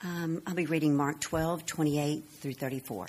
Um, 0.00 0.42
I'll 0.46 0.54
be 0.54 0.66
reading 0.66 0.96
Mark 0.96 1.20
12, 1.20 1.66
28 1.66 2.22
through 2.40 2.52
34. 2.52 3.08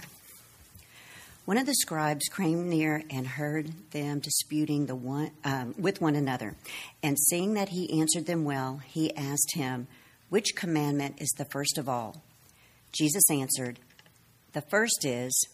One 1.45 1.59
of 1.59 1.67
the 1.67 1.75
scribes 1.75 2.25
came 2.35 2.67
near 2.67 3.03
and 3.11 3.27
heard 3.27 3.71
them 3.91 4.19
disputing 4.19 4.87
the 4.87 4.95
one, 4.95 5.29
um, 5.43 5.75
with 5.77 6.01
one 6.01 6.15
another. 6.15 6.55
And 7.03 7.15
seeing 7.19 7.53
that 7.53 7.69
he 7.69 7.99
answered 7.99 8.25
them 8.25 8.43
well, 8.43 8.81
he 8.87 9.15
asked 9.15 9.53
him, 9.53 9.85
Which 10.29 10.55
commandment 10.55 11.21
is 11.21 11.29
the 11.37 11.45
first 11.45 11.77
of 11.77 11.87
all? 11.87 12.23
Jesus 12.91 13.29
answered, 13.29 13.77
The 14.53 14.61
first 14.61 15.05
is, 15.05 15.47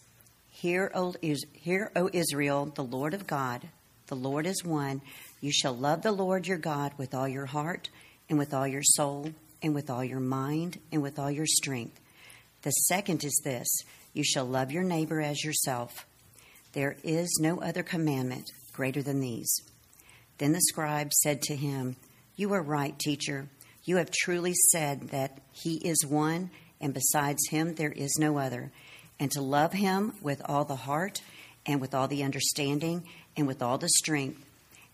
Hear, 0.48 0.90
O, 0.94 1.14
Hear, 1.52 1.92
o 1.94 2.08
Israel, 2.14 2.72
the 2.74 2.84
Lord 2.84 3.12
of 3.12 3.26
God, 3.26 3.68
the 4.06 4.16
Lord 4.16 4.46
is 4.46 4.64
one. 4.64 5.02
You 5.42 5.52
shall 5.52 5.76
love 5.76 6.00
the 6.00 6.12
Lord 6.12 6.46
your 6.46 6.56
God 6.56 6.92
with 6.96 7.14
all 7.14 7.28
your 7.28 7.46
heart, 7.46 7.90
and 8.30 8.38
with 8.38 8.54
all 8.54 8.66
your 8.66 8.82
soul, 8.82 9.32
and 9.66 9.74
with 9.74 9.90
all 9.90 10.04
your 10.04 10.20
mind, 10.20 10.78
and 10.92 11.02
with 11.02 11.18
all 11.18 11.30
your 11.30 11.44
strength. 11.44 11.98
The 12.62 12.70
second 12.70 13.24
is 13.24 13.42
this 13.44 13.66
you 14.12 14.22
shall 14.22 14.44
love 14.44 14.70
your 14.70 14.84
neighbor 14.84 15.20
as 15.20 15.42
yourself. 15.42 16.06
There 16.72 16.96
is 17.02 17.38
no 17.40 17.60
other 17.60 17.82
commandment 17.82 18.48
greater 18.72 19.02
than 19.02 19.20
these. 19.20 19.52
Then 20.38 20.52
the 20.52 20.60
scribe 20.60 21.12
said 21.12 21.42
to 21.42 21.56
him, 21.56 21.96
You 22.36 22.52
are 22.52 22.62
right, 22.62 22.96
teacher. 22.96 23.48
You 23.84 23.96
have 23.96 24.10
truly 24.12 24.54
said 24.72 25.08
that 25.08 25.40
he 25.50 25.78
is 25.78 26.06
one, 26.06 26.50
and 26.80 26.94
besides 26.94 27.48
him 27.48 27.74
there 27.74 27.92
is 27.92 28.14
no 28.20 28.38
other. 28.38 28.70
And 29.18 29.32
to 29.32 29.40
love 29.40 29.72
him 29.72 30.12
with 30.22 30.40
all 30.44 30.64
the 30.64 30.76
heart, 30.76 31.22
and 31.66 31.80
with 31.80 31.92
all 31.92 32.06
the 32.06 32.22
understanding, 32.22 33.02
and 33.36 33.48
with 33.48 33.62
all 33.62 33.78
the 33.78 33.88
strength, 33.88 34.44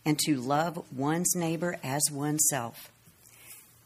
and 0.07 0.19
to 0.21 0.41
love 0.41 0.83
one's 0.97 1.35
neighbor 1.37 1.77
as 1.83 2.03
oneself. 2.11 2.92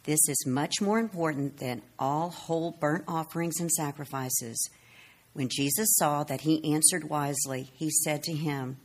This 0.06 0.28
is 0.28 0.46
much 0.46 0.80
more 0.80 1.01
important 1.01 1.56
than 1.56 1.83
all 1.98 2.30
whole 2.30 2.70
burnt 2.70 3.02
offerings 3.09 3.59
and 3.59 3.70
sacrifices. 3.70 4.70
When 5.33 5.48
Jesus 5.51 5.97
saw 5.97 6.23
that 6.23 6.42
he 6.42 6.72
answered 6.72 7.11
wisely, 7.11 7.72
he 7.75 7.91
said 7.91 8.22
to 8.22 8.33
him, 8.33 8.77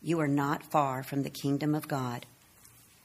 You 0.00 0.18
are 0.20 0.28
not 0.28 0.64
far 0.64 1.02
from 1.02 1.22
the 1.22 1.30
kingdom 1.30 1.74
of 1.74 1.88
God. 1.88 2.24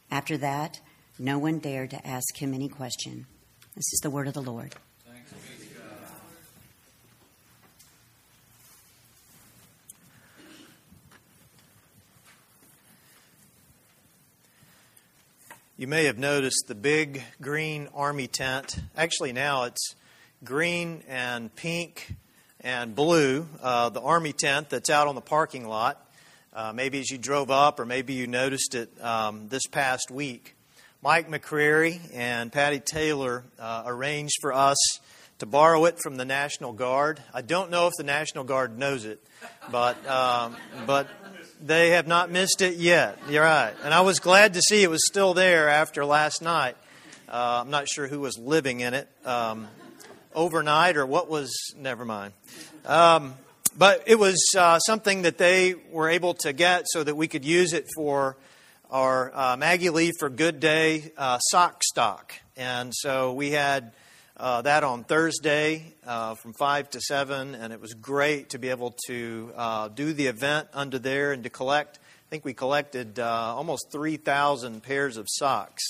After 0.09 0.37
that, 0.37 0.79
no 1.19 1.37
one 1.37 1.59
dared 1.59 1.89
to 1.89 2.07
ask 2.07 2.41
him 2.41 2.53
any 2.53 2.69
question. 2.69 3.25
This 3.75 3.91
is 3.93 3.99
the 4.01 4.09
word 4.09 4.29
of 4.29 4.33
the 4.33 4.41
Lord. 4.41 4.73
You 15.81 15.87
may 15.87 16.05
have 16.05 16.19
noticed 16.19 16.65
the 16.67 16.75
big 16.75 17.23
green 17.41 17.89
army 17.95 18.27
tent. 18.27 18.77
Actually, 18.95 19.33
now 19.33 19.63
it's 19.63 19.95
green 20.43 21.01
and 21.07 21.55
pink 21.55 22.13
and 22.59 22.93
blue. 22.93 23.47
Uh, 23.59 23.89
the 23.89 23.99
army 23.99 24.31
tent 24.31 24.69
that's 24.69 24.91
out 24.91 25.07
on 25.07 25.15
the 25.15 25.21
parking 25.21 25.67
lot. 25.67 26.07
Uh, 26.53 26.71
maybe 26.71 26.99
as 26.99 27.09
you 27.09 27.17
drove 27.17 27.49
up, 27.49 27.79
or 27.79 27.87
maybe 27.87 28.13
you 28.13 28.27
noticed 28.27 28.75
it 28.75 28.91
um, 29.03 29.47
this 29.47 29.65
past 29.71 30.11
week. 30.11 30.55
Mike 31.01 31.31
McCreary 31.31 31.99
and 32.13 32.51
Patty 32.51 32.79
Taylor 32.79 33.43
uh, 33.57 33.81
arranged 33.87 34.35
for 34.39 34.53
us 34.53 34.77
to 35.39 35.47
borrow 35.47 35.85
it 35.85 35.97
from 36.03 36.15
the 36.15 36.25
National 36.25 36.73
Guard. 36.73 37.19
I 37.33 37.41
don't 37.41 37.71
know 37.71 37.87
if 37.87 37.93
the 37.97 38.03
National 38.03 38.43
Guard 38.43 38.77
knows 38.77 39.05
it, 39.05 39.19
but 39.71 39.97
um, 40.05 40.55
but 40.85 41.07
they 41.61 41.91
have 41.91 42.07
not 42.07 42.31
missed 42.31 42.61
it 42.61 42.77
yet. 42.77 43.17
You're 43.29 43.43
right. 43.43 43.73
And 43.83 43.93
I 43.93 44.01
was 44.01 44.19
glad 44.19 44.55
to 44.55 44.61
see 44.61 44.83
it 44.83 44.89
was 44.89 45.05
still 45.07 45.33
there 45.33 45.69
after 45.69 46.03
last 46.03 46.41
night. 46.41 46.75
Uh, 47.29 47.61
I'm 47.63 47.69
not 47.69 47.87
sure 47.87 48.07
who 48.07 48.19
was 48.19 48.37
living 48.37 48.79
in 48.79 48.93
it 48.93 49.07
um, 49.25 49.67
overnight 50.33 50.97
or 50.97 51.05
what 51.05 51.29
was, 51.29 51.51
never 51.77 52.03
mind. 52.03 52.33
Um, 52.85 53.35
but 53.77 54.03
it 54.07 54.19
was 54.19 54.43
uh, 54.57 54.79
something 54.79 55.21
that 55.21 55.37
they 55.37 55.75
were 55.91 56.09
able 56.09 56.33
to 56.35 56.51
get 56.51 56.85
so 56.87 57.03
that 57.03 57.15
we 57.15 57.27
could 57.27 57.45
use 57.45 57.73
it 57.73 57.87
for 57.95 58.35
our 58.89 59.31
uh, 59.33 59.55
Maggie 59.55 59.89
Lee 59.89 60.11
for 60.19 60.29
Good 60.29 60.59
Day 60.59 61.13
uh, 61.17 61.37
sock 61.39 61.83
stock. 61.83 62.33
And 62.57 62.91
so 62.93 63.33
we 63.33 63.51
had 63.51 63.93
uh, 64.41 64.63
that 64.63 64.83
on 64.83 65.03
Thursday 65.03 65.93
uh, 66.03 66.33
from 66.33 66.53
5 66.53 66.89
to 66.89 66.99
7, 66.99 67.53
and 67.53 67.71
it 67.71 67.79
was 67.79 67.93
great 67.93 68.49
to 68.49 68.57
be 68.57 68.69
able 68.69 68.95
to 69.05 69.53
uh, 69.55 69.87
do 69.89 70.13
the 70.13 70.25
event 70.25 70.67
under 70.73 70.97
there 70.97 71.31
and 71.31 71.43
to 71.43 71.51
collect. 71.51 71.99
I 71.99 72.29
think 72.31 72.43
we 72.43 72.55
collected 72.55 73.19
uh, 73.19 73.23
almost 73.55 73.91
3,000 73.91 74.81
pairs 74.81 75.17
of 75.17 75.27
socks 75.29 75.83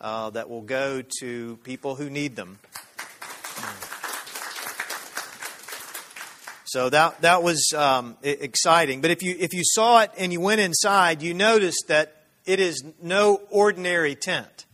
uh, 0.00 0.30
that 0.30 0.48
will 0.48 0.62
go 0.62 1.02
to 1.20 1.58
people 1.58 1.94
who 1.94 2.08
need 2.08 2.36
them. 2.36 2.58
So 6.64 6.88
that 6.88 7.20
that 7.22 7.42
was 7.42 7.72
um, 7.76 8.16
exciting. 8.22 9.00
But 9.00 9.10
if 9.10 9.24
you 9.24 9.34
if 9.40 9.52
you 9.52 9.62
saw 9.64 10.02
it 10.02 10.12
and 10.16 10.32
you 10.32 10.40
went 10.40 10.60
inside, 10.60 11.20
you 11.20 11.34
noticed 11.34 11.88
that 11.88 12.22
it 12.46 12.60
is 12.60 12.84
no 13.02 13.40
ordinary 13.50 14.14
tent. 14.14 14.66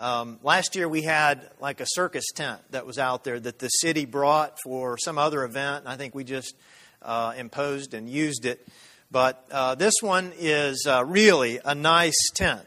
Um, 0.00 0.40
last 0.42 0.74
year 0.74 0.88
we 0.88 1.02
had 1.02 1.48
like 1.60 1.80
a 1.80 1.86
circus 1.86 2.24
tent 2.34 2.60
that 2.70 2.84
was 2.84 2.98
out 2.98 3.22
there 3.22 3.38
that 3.38 3.60
the 3.60 3.68
city 3.68 4.06
brought 4.06 4.58
for 4.64 4.98
some 4.98 5.18
other 5.18 5.44
event. 5.44 5.84
I 5.86 5.96
think 5.96 6.14
we 6.14 6.24
just 6.24 6.56
uh, 7.00 7.34
imposed 7.36 7.94
and 7.94 8.08
used 8.08 8.44
it. 8.44 8.66
But 9.12 9.46
uh, 9.52 9.76
this 9.76 9.94
one 10.00 10.32
is 10.36 10.86
uh, 10.88 11.04
really 11.04 11.60
a 11.64 11.74
nice 11.74 12.30
tent. 12.34 12.66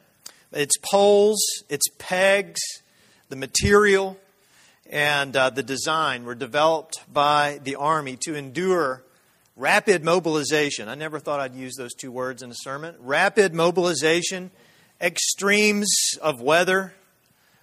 Its 0.54 0.78
poles, 0.78 1.40
its 1.68 1.88
pegs, 1.98 2.62
the 3.28 3.36
material, 3.36 4.18
and 4.90 5.36
uh, 5.36 5.50
the 5.50 5.64
design 5.64 6.24
were 6.24 6.36
developed 6.36 7.02
by 7.12 7.60
the 7.64 7.76
Army 7.76 8.16
to 8.22 8.36
endure 8.36 9.04
rapid 9.58 10.06
mobilization. 10.06 10.88
I 10.88 10.96
never 10.96 11.20
thought 11.20 11.42
I'd 11.42 11.56
use 11.56 11.76
those 11.76 11.94
two 11.94 12.12
words 12.12 12.42
in 12.42 12.52
a 12.52 12.56
sermon. 12.56 12.96
Rapid 13.00 13.54
mobilization, 13.54 14.52
extremes 15.02 15.90
of 16.22 16.40
weather, 16.40 16.94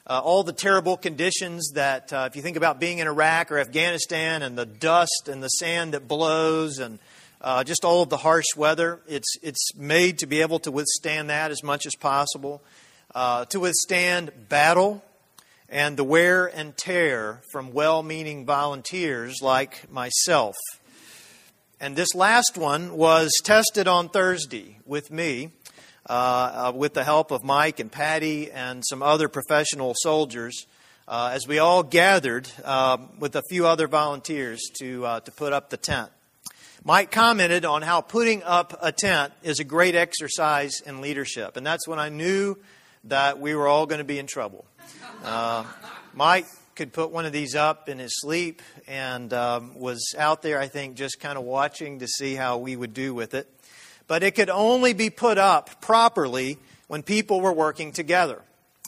uh, 0.07 0.21
all 0.23 0.43
the 0.43 0.53
terrible 0.53 0.97
conditions 0.97 1.73
that, 1.75 2.13
uh, 2.13 2.29
if 2.31 2.37
you 2.37 2.43
think 2.43 2.57
about 2.57 2.79
being 2.79 2.99
in 2.99 3.07
Iraq 3.07 3.51
or 3.51 3.59
Afghanistan 3.59 4.43
and 4.43 4.57
the 4.57 4.67
dust 4.67 5.29
and 5.29 5.43
the 5.43 5.49
sand 5.49 5.95
that 5.95 6.07
blows 6.07 6.79
and 6.79 6.99
uh, 7.41 7.65
just 7.65 7.85
all 7.85 8.03
of 8.03 8.11
the 8.11 8.19
harsh 8.19 8.55
weather, 8.57 9.01
it's, 9.09 9.37
it's 9.43 9.75
made 9.77 10.19
to 10.19 10.27
be 10.27 10.43
able 10.43 10.59
to 10.59 10.71
withstand 10.71 11.31
that 11.31 11.51
as 11.51 11.63
much 11.63 11.87
as 11.87 11.95
possible, 11.95 12.63
uh, 13.15 13.47
to 13.47 13.61
withstand 13.61 14.31
battle 14.49 15.03
and 15.71 15.97
the 15.97 16.05
wear 16.05 16.47
and 16.47 16.77
tear 16.77 17.41
from 17.51 17.73
well 17.73 18.03
meaning 18.03 18.45
volunteers 18.45 19.41
like 19.41 19.91
myself. 19.91 20.55
And 21.81 21.97
this 21.97 22.15
last 22.15 22.57
one 22.57 22.97
was 22.97 23.31
tested 23.43 23.89
on 23.89 24.09
Thursday 24.11 24.79
with 24.85 25.11
me. 25.11 25.51
Uh, 26.07 26.67
uh, 26.67 26.73
with 26.77 26.93
the 26.93 27.03
help 27.03 27.31
of 27.31 27.43
Mike 27.43 27.81
and 27.81 27.91
Patty 27.91 28.53
and 28.53 28.85
some 28.87 29.03
other 29.03 29.27
professional 29.27 29.95
soldiers, 29.97 30.67
uh, 31.09 31.31
as 31.33 31.49
we 31.49 31.59
all 31.59 31.83
gathered 31.83 32.47
uh, 32.63 32.99
with 33.19 33.35
a 33.37 33.43
few 33.49 33.67
other 33.67 33.89
volunteers 33.89 34.61
to, 34.79 35.07
uh, 35.07 35.21
to 35.21 35.33
put 35.33 35.55
up 35.55 35.71
the 35.71 35.79
tent. 35.79 36.11
Mike 36.85 37.11
commented 37.11 37.65
on 37.65 37.81
how 37.81 38.03
putting 38.03 38.43
up 38.43 38.79
a 38.83 38.93
tent 38.93 39.33
is 39.43 39.61
a 39.61 39.65
great 39.65 39.95
exercise 39.95 40.83
in 40.83 41.01
leadership, 41.01 41.57
and 41.57 41.67
that's 41.67 41.89
when 41.89 41.99
I 41.99 42.11
knew 42.11 42.59
that 43.05 43.41
we 43.41 43.55
were 43.55 43.67
all 43.67 43.87
going 43.87 44.01
to 44.01 44.05
be 44.05 44.19
in 44.19 44.27
trouble. 44.27 44.67
Uh, 45.25 45.65
Mike 46.13 46.45
could 46.75 46.93
put 46.93 47.13
one 47.13 47.25
of 47.25 47.33
these 47.33 47.55
up 47.55 47.89
in 47.89 47.99
his 47.99 48.21
sleep 48.21 48.61
and 48.87 49.33
um, 49.33 49.75
was 49.75 50.15
out 50.19 50.43
there, 50.43 50.61
I 50.61 50.69
think, 50.69 50.97
just 50.97 51.19
kind 51.19 51.39
of 51.39 51.45
watching 51.45 52.01
to 52.01 52.07
see 52.07 52.35
how 52.35 52.59
we 52.59 52.77
would 52.77 52.93
do 52.93 53.15
with 53.15 53.33
it 53.33 53.49
but 54.07 54.23
it 54.23 54.35
could 54.35 54.51
only 54.51 54.93
be 54.93 55.11
put 55.11 55.39
up 55.39 55.81
properly 55.81 56.59
when 56.89 57.03
people 57.03 57.41
were 57.41 57.53
working 57.53 57.93
together. 57.93 58.41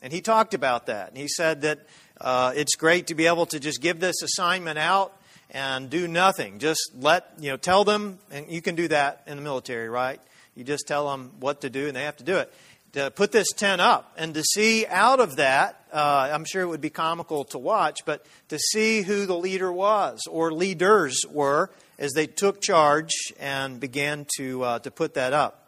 And 0.02 0.12
he 0.12 0.20
talked 0.20 0.54
about 0.54 0.86
that. 0.86 1.08
And 1.08 1.16
he 1.16 1.28
said 1.28 1.62
that 1.62 1.80
uh, 2.20 2.52
it's 2.54 2.76
great 2.76 3.08
to 3.08 3.14
be 3.14 3.26
able 3.26 3.46
to 3.46 3.58
just 3.60 3.80
give 3.80 4.00
this 4.00 4.22
assignment 4.22 4.78
out 4.78 5.12
and 5.50 5.88
do 5.88 6.06
nothing. 6.06 6.58
Just 6.58 6.92
let, 6.98 7.32
you 7.38 7.50
know, 7.50 7.56
tell 7.56 7.84
them, 7.84 8.18
and 8.30 8.48
you 8.48 8.60
can 8.60 8.74
do 8.74 8.88
that 8.88 9.22
in 9.26 9.36
the 9.36 9.42
military, 9.42 9.88
right? 9.88 10.20
You 10.54 10.64
just 10.64 10.86
tell 10.86 11.10
them 11.10 11.32
what 11.40 11.62
to 11.62 11.70
do 11.70 11.86
and 11.86 11.96
they 11.96 12.04
have 12.04 12.16
to 12.16 12.24
do 12.24 12.36
it. 12.36 12.52
To 12.92 13.10
put 13.10 13.30
this 13.30 13.48
tent 13.52 13.80
up 13.80 14.12
and 14.16 14.32
to 14.34 14.42
see 14.42 14.86
out 14.86 15.20
of 15.20 15.36
that, 15.36 15.82
uh, 15.92 16.30
I'm 16.32 16.44
sure 16.44 16.62
it 16.62 16.66
would 16.66 16.80
be 16.80 16.90
comical 16.90 17.44
to 17.46 17.58
watch, 17.58 18.00
but 18.06 18.24
to 18.48 18.58
see 18.58 19.02
who 19.02 19.26
the 19.26 19.36
leader 19.36 19.70
was 19.70 20.22
or 20.30 20.52
leaders 20.52 21.24
were 21.30 21.70
as 21.98 22.12
they 22.12 22.26
took 22.26 22.60
charge 22.60 23.12
and 23.38 23.80
began 23.80 24.26
to, 24.36 24.62
uh, 24.62 24.78
to 24.80 24.90
put 24.90 25.14
that 25.14 25.32
up. 25.32 25.62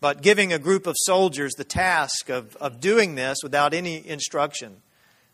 But 0.00 0.22
giving 0.22 0.52
a 0.52 0.58
group 0.58 0.86
of 0.86 0.94
soldiers 0.98 1.52
the 1.54 1.64
task 1.64 2.28
of, 2.28 2.54
of 2.56 2.80
doing 2.80 3.14
this 3.14 3.38
without 3.42 3.74
any 3.74 4.06
instruction 4.06 4.82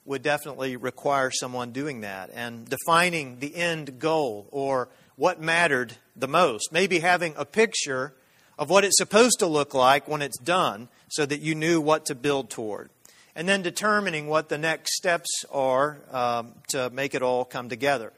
would 0.05 0.23
definitely 0.23 0.77
require 0.77 1.31
someone 1.31 1.73
doing 1.73 2.00
that 2.00 2.31
and 2.35 2.69
defining 2.69 3.39
the 3.39 3.55
end 3.55 3.99
goal 3.99 4.49
or 4.50 4.89
what 5.17 5.41
mattered 5.41 5.94
the 6.17 6.29
most. 6.29 6.73
Maybe 6.73 7.00
having 7.00 7.35
a 7.37 7.44
picture 7.44 8.15
of 8.59 8.71
what 8.71 8.85
it's 8.85 8.99
supposed 8.99 9.39
to 9.41 9.47
look 9.47 9.75
like 9.75 10.09
when 10.09 10.23
it's 10.23 10.39
done 10.39 10.89
so 11.09 11.27
that 11.27 11.41
you 11.41 11.55
knew 11.55 11.81
what 11.81 12.06
to 12.06 12.15
build 12.15 12.50
toward. 12.50 12.91
and 13.35 13.49
then 13.49 13.62
determining 13.62 14.27
what 14.27 14.49
the 14.49 14.59
next 14.59 14.94
steps 14.94 15.44
are 15.50 15.99
um, 16.11 16.53
to 16.69 16.91
make 16.91 17.15
it 17.15 17.23
all 17.23 17.44
come 17.44 17.69
together. 17.69 18.12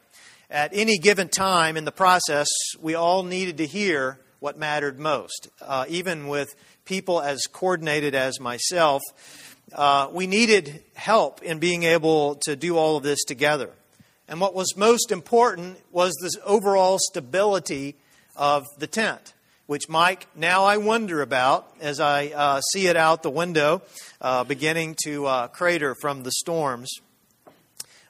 At 0.51 0.71
any 0.73 0.99
given 0.99 1.29
time 1.29 1.77
in 1.77 1.85
the 1.85 1.93
process, 1.93 2.49
we 2.81 2.95
all 2.95 3.23
needed 3.23 3.59
to 3.59 3.67
hear 3.67 4.19
what 4.41 4.59
mattered 4.59 4.99
most. 4.99 5.49
Uh, 5.61 5.87
even 5.89 6.29
with 6.29 6.55
people 6.85 7.21
as 7.21 7.47
coordinated 7.47 8.15
as 8.15 8.39
myself, 8.41 9.03
uh, 9.73 10.09
we 10.13 10.27
needed 10.27 10.83
help 10.95 11.43
in 11.43 11.59
being 11.59 11.83
able 11.83 12.37
to 12.43 12.57
do 12.57 12.77
all 12.77 12.97
of 12.97 13.03
this 13.03 13.25
together. 13.25 13.71
And 14.29 14.41
what 14.41 14.55
was 14.55 14.77
most 14.77 15.11
important 15.11 15.79
was 15.93 16.13
the 16.15 16.41
overall 16.45 16.99
stability 16.99 17.97
of 18.37 18.65
the 18.79 18.87
tent 18.87 19.35
which, 19.67 19.89
Mike, 19.89 20.27
now 20.35 20.65
I 20.65 20.77
wonder 20.77 21.23
about 21.23 21.73
as 21.81 21.99
I 21.99 22.27
uh, 22.29 22.61
see 22.61 22.87
it 22.87 22.97
out 22.97 23.23
the 23.23 23.31
window, 23.31 23.83
uh, 24.21 24.45
beginning 24.45 24.97
to 25.05 25.27
uh, 25.27 25.49
crater 25.49 25.95
from 25.95 26.23
the 26.23 26.33
storms. 26.33 26.91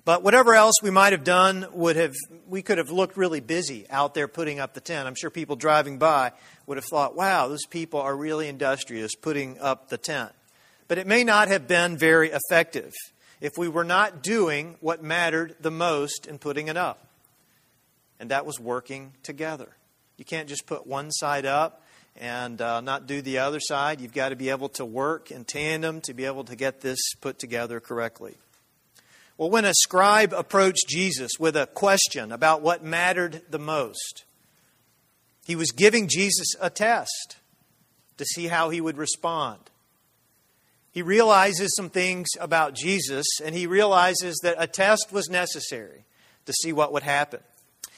But 0.04 0.22
whatever 0.22 0.54
else 0.54 0.74
we 0.82 0.90
might 0.90 1.12
have 1.12 1.24
done 1.24 1.66
would 1.72 1.96
have 1.96 2.14
we 2.46 2.60
could 2.60 2.78
have 2.78 2.90
looked 2.90 3.16
really 3.16 3.40
busy 3.40 3.86
out 3.88 4.14
there 4.14 4.28
putting 4.28 4.60
up 4.60 4.74
the 4.74 4.80
tent. 4.80 5.06
I'm 5.06 5.14
sure 5.14 5.30
people 5.30 5.56
driving 5.56 5.98
by 5.98 6.32
would 6.66 6.76
have 6.76 6.84
thought, 6.84 7.16
"Wow, 7.16 7.48
those 7.48 7.64
people 7.66 8.00
are 8.00 8.14
really 8.14 8.48
industrious 8.48 9.14
putting 9.14 9.58
up 9.60 9.88
the 9.88 9.96
tent." 9.96 10.32
But 10.88 10.98
it 10.98 11.06
may 11.06 11.24
not 11.24 11.48
have 11.48 11.66
been 11.66 11.96
very 11.96 12.30
effective 12.30 12.92
if 13.40 13.52
we 13.56 13.68
were 13.68 13.84
not 13.84 14.22
doing 14.22 14.76
what 14.80 15.02
mattered 15.02 15.56
the 15.60 15.70
most 15.70 16.26
in 16.26 16.38
putting 16.38 16.68
it 16.68 16.76
up. 16.76 17.08
And 18.20 18.30
that 18.30 18.44
was 18.44 18.60
working 18.60 19.14
together. 19.22 19.76
You 20.18 20.24
can't 20.24 20.48
just 20.48 20.66
put 20.66 20.86
one 20.86 21.10
side 21.10 21.46
up 21.46 21.82
and 22.16 22.60
uh, 22.60 22.80
not 22.80 23.06
do 23.06 23.22
the 23.22 23.38
other 23.38 23.58
side. 23.60 24.00
You've 24.00 24.12
got 24.12 24.28
to 24.28 24.36
be 24.36 24.50
able 24.50 24.68
to 24.70 24.84
work 24.84 25.30
in 25.30 25.44
tandem 25.44 26.00
to 26.02 26.14
be 26.14 26.26
able 26.26 26.44
to 26.44 26.54
get 26.54 26.80
this 26.80 26.98
put 27.20 27.38
together 27.38 27.80
correctly. 27.80 28.36
Well, 29.36 29.50
when 29.50 29.64
a 29.64 29.74
scribe 29.74 30.32
approached 30.32 30.88
Jesus 30.88 31.32
with 31.40 31.56
a 31.56 31.66
question 31.66 32.30
about 32.30 32.62
what 32.62 32.84
mattered 32.84 33.42
the 33.50 33.58
most, 33.58 34.24
he 35.44 35.56
was 35.56 35.72
giving 35.72 36.08
Jesus 36.08 36.54
a 36.60 36.70
test 36.70 37.36
to 38.16 38.24
see 38.24 38.46
how 38.46 38.70
he 38.70 38.80
would 38.80 38.96
respond. 38.96 39.58
He 40.92 41.02
realizes 41.02 41.74
some 41.74 41.90
things 41.90 42.28
about 42.38 42.74
Jesus, 42.74 43.26
and 43.44 43.54
he 43.54 43.66
realizes 43.66 44.38
that 44.44 44.54
a 44.58 44.68
test 44.68 45.08
was 45.10 45.28
necessary 45.28 46.04
to 46.46 46.52
see 46.52 46.72
what 46.72 46.92
would 46.92 47.02
happen. 47.02 47.40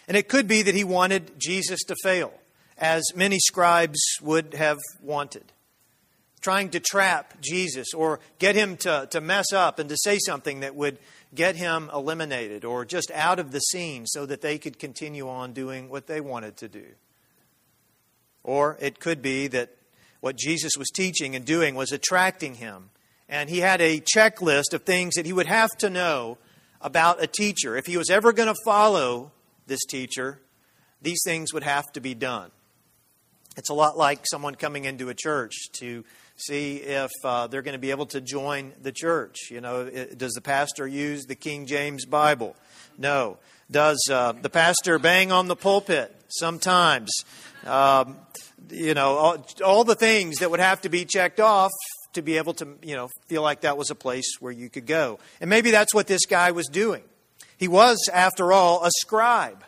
And 0.09 0.17
it 0.17 0.29
could 0.29 0.49
be 0.49 0.63
that 0.63 0.75
he 0.75 0.85
wanted 0.85 1.39
Jesus 1.39 1.81
to 1.85 1.97
fail, 2.03 2.33
as 2.79 3.05
many 3.15 3.39
scribes 3.39 4.01
would 4.23 4.55
have 4.55 4.79
wanted. 5.03 5.53
Trying 6.41 6.71
to 6.71 6.81
trap 6.81 7.35
Jesus 7.43 7.89
or 7.93 8.21
get 8.39 8.55
him 8.55 8.77
to, 8.79 9.09
to 9.11 9.21
mess 9.21 9.53
up 9.53 9.79
and 9.79 9.91
to 9.91 9.97
say 9.99 10.19
something 10.19 10.61
that 10.61 10.75
would 10.75 10.99
get 11.37 11.57
him 11.57 11.91
eliminated 11.93 12.65
or 12.65 12.85
just 12.85 13.11
out 13.13 13.39
of 13.39 13.53
the 13.53 13.61
scene 13.61 14.07
so 14.07 14.27
that 14.27 14.41
they 14.41 14.59
could 14.59 14.79
continue 14.79 15.29
on 15.29 15.53
doing 15.53 15.89
what 15.89 16.07
they 16.07 16.21
wanted 16.21 16.57
to 16.57 16.69
do. 16.69 16.87
Or 18.43 18.77
it 18.81 18.99
could 18.99 19.23
be 19.23 19.47
that 19.49 19.71
what 20.21 20.37
Jesus 20.37 20.73
was 20.77 20.89
teaching 20.89 21.37
and 21.37 21.45
doing 21.45 21.75
was 21.75 21.93
attracting 21.93 22.55
him. 22.55 22.91
And 23.29 23.51
he 23.51 23.59
had 23.59 23.81
a 23.81 24.01
checklist 24.01 24.73
of 24.73 24.83
things 24.83 25.15
that 25.15 25.27
he 25.27 25.33
would 25.33 25.47
have 25.47 25.71
to 25.79 25.91
know 25.91 26.39
about 26.81 27.23
a 27.23 27.27
teacher. 27.27 27.77
If 27.77 27.87
he 27.87 27.97
was 27.97 28.11
ever 28.11 28.33
going 28.33 28.49
to 28.49 28.61
follow 28.65 29.33
this 29.67 29.85
teacher, 29.85 30.41
these 31.03 31.21
things 31.25 31.53
would 31.53 31.65
have 31.65 31.91
to 31.93 32.01
be 32.01 32.15
done. 32.15 32.51
It's 33.57 33.71
a 33.71 33.75
lot 33.75 33.97
like 33.97 34.27
someone 34.27 34.55
coming 34.55 34.85
into 34.85 35.09
a 35.09 35.15
church 35.15 35.55
to 35.75 36.05
see 36.37 36.77
if 36.77 37.11
uh, 37.25 37.47
they're 37.47 37.63
going 37.63 37.75
to 37.75 37.79
be 37.79 37.91
able 37.91 38.07
to 38.07 38.21
join 38.21 38.73
the 38.81 38.93
church. 38.93 39.51
You 39.51 39.61
know, 39.61 39.81
it, 39.83 40.19
does 40.19 40.33
the 40.33 40.41
pastor 40.41 40.87
use 40.87 41.25
the 41.25 41.35
King 41.35 41.67
James 41.67 42.05
Bible? 42.05 42.57
No. 42.99 43.39
Does 43.71 43.99
uh, 44.11 44.33
the 44.33 44.51
pastor 44.51 44.99
bang 44.99 45.33
on 45.33 45.49
the 45.49 45.57
pulpit? 45.57 46.15
Sometimes. 46.29 47.11
Um, 47.65 48.17
you 48.71 48.95
know, 48.95 49.17
all, 49.17 49.47
all 49.65 49.85
the 49.85 49.95
things 49.95 50.39
that 50.39 50.51
would 50.51 50.61
have 50.61 50.83
to 50.83 50.89
be 50.89 51.05
checked 51.05 51.41
off 51.41 51.73
to 52.15 52.23
be 52.23 52.37
able 52.39 52.55
to, 52.55 52.69
you 52.83 52.97
know, 52.97 53.09
feel 53.29 53.43
like 53.43 53.63
that 53.63 53.77
was 53.77 53.91
a 53.91 53.95
place 53.95 54.37
where 54.41 54.53
you 54.53 54.69
could 54.69 54.87
go. 54.87 55.19
And 55.41 55.51
maybe 55.51 55.71
that's 55.71 55.95
what 55.95 56.07
this 56.07 56.27
guy 56.27 56.51
was 56.51 56.67
doing. 56.67 57.03
He 57.57 57.69
was, 57.69 58.09
after 58.13 58.53
all, 58.53 58.85
a 58.85 58.91
scribe. 59.01 59.65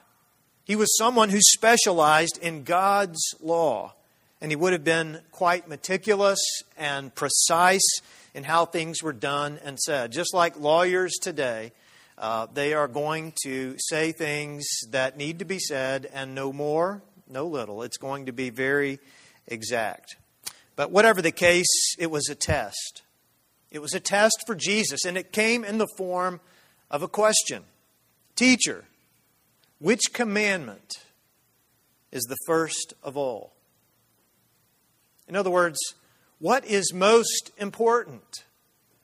He 0.64 0.76
was 0.76 0.97
someone 0.99 1.31
who 1.31 1.41
specialized 1.41 2.38
in 2.43 2.64
God's 2.64 3.35
law, 3.41 3.94
and 4.40 4.50
he 4.50 4.56
would 4.56 4.73
have 4.73 4.85
been 4.85 5.20
quite 5.32 5.69
meticulous 5.69 6.38
and 6.76 7.14
precise 7.14 8.00
in 8.35 8.44
how 8.44 8.64
things 8.64 9.02
were 9.02 9.12
done 9.12 9.58
and 9.64 9.79
said. 9.79 10.12
Just 10.12 10.32
like 10.32 10.58
lawyers 10.58 11.14
today, 11.20 11.73
uh, 12.17 12.46
they 12.52 12.75
are 12.75 12.88
going 12.88 13.32
to 13.44 13.76
say 13.79 14.12
things 14.12 14.67
that 14.90 15.17
need 15.17 15.38
to 15.40 15.44
be 15.44 15.58
said 15.58 16.08
and 16.12 16.35
no 16.35 16.52
more, 16.52 17.02
no 17.29 17.46
little. 17.46 17.82
It's 17.82 17.96
going 17.96 18.26
to 18.26 18.32
be 18.32 18.50
very 18.50 18.99
exact. 19.46 20.17
But 20.76 20.90
whatever 20.90 21.20
the 21.20 21.32
case, 21.32 21.96
it 21.99 22.11
was 22.11 22.29
a 22.29 22.35
test. 22.35 23.02
It 23.70 23.81
was 23.81 23.94
a 23.94 24.00
test 24.00 24.44
for 24.46 24.55
Jesus, 24.55 25.05
and 25.05 25.19
it 25.19 25.32
came 25.32 25.64
in 25.64 25.79
the 25.79 25.88
form 25.96 26.40
of 26.90 27.02
a 27.02 27.08
question. 27.08 27.64
Teacher, 28.35 28.85
which 29.79 30.12
commandment 30.12 30.94
is 32.12 32.23
the 32.25 32.37
first 32.46 32.94
of 33.02 33.17
all? 33.17 33.52
In 35.29 35.37
other 35.37 35.51
words, 35.51 35.79
what 36.39 36.65
is 36.65 36.93
most 36.93 37.51
important? 37.59 38.45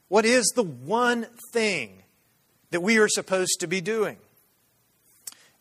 What 0.08 0.24
is 0.24 0.50
the 0.54 0.62
one 0.62 1.26
thing 1.52 2.02
that 2.70 2.82
we 2.82 2.98
are 2.98 3.08
supposed 3.08 3.60
to 3.60 3.66
be 3.66 3.80
doing? 3.80 4.16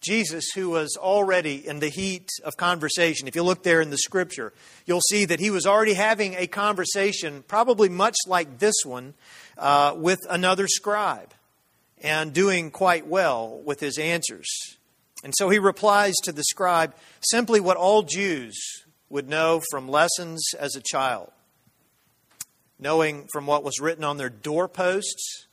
Jesus, 0.04 0.50
who 0.54 0.70
was 0.70 0.98
already 0.98 1.66
in 1.66 1.80
the 1.80 1.88
heat 1.88 2.30
of 2.44 2.58
conversation, 2.58 3.28
if 3.28 3.36
you 3.36 3.44
look 3.44 3.64
there 3.64 3.82
in 3.82 3.90
the 3.90 3.98
scripture, 3.98 4.52
you'll 4.86 5.02
see 5.02 5.26
that 5.26 5.40
he 5.40 5.50
was 5.50 5.66
already 5.66 5.94
having 5.94 6.36
a 6.36 6.46
conversation, 6.46 7.44
probably 7.48 7.88
much 7.88 8.18
like 8.28 8.60
this 8.60 8.76
one, 8.86 9.14
uh, 9.58 9.94
with 9.96 10.20
another 10.30 10.68
scribe 10.68 11.34
and 12.02 12.34
doing 12.34 12.70
quite 12.70 13.08
well 13.08 13.62
with 13.64 13.80
his 13.80 13.98
answers. 13.98 14.48
And 15.24 15.34
so 15.36 15.50
he 15.50 15.58
replies 15.58 16.16
to 16.24 16.34
the 16.34 16.44
scribe 16.44 16.94
simply 17.22 17.62
what 17.62 17.78
all 17.78 18.04
Jews 18.04 18.83
would 19.14 19.30
know 19.30 19.62
from 19.70 19.88
lessons 19.88 20.44
as 20.60 20.76
a 20.76 20.82
child, 20.82 21.32
knowing 22.80 23.28
from 23.32 23.46
what 23.46 23.64
was 23.64 23.80
written 23.80 24.04
on 24.04 24.18
their 24.18 24.32
doorposts, 24.32 25.46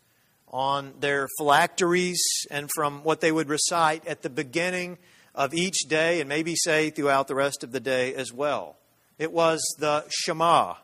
on 0.48 0.94
their 1.00 1.28
phylacteries, 1.36 2.22
and 2.50 2.70
from 2.74 3.04
what 3.04 3.20
they 3.20 3.30
would 3.30 3.50
recite 3.50 4.06
at 4.06 4.22
the 4.22 4.30
beginning 4.30 4.96
of 5.34 5.52
each 5.52 5.80
day, 5.88 6.20
and 6.20 6.28
maybe 6.28 6.56
say 6.56 6.88
throughout 6.88 7.28
the 7.28 7.34
rest 7.34 7.62
of 7.62 7.70
the 7.70 7.80
day 7.80 8.14
as 8.14 8.32
well. 8.32 8.76
It 9.18 9.30
was 9.30 9.60
the 9.78 10.06
Shema. 10.08 10.76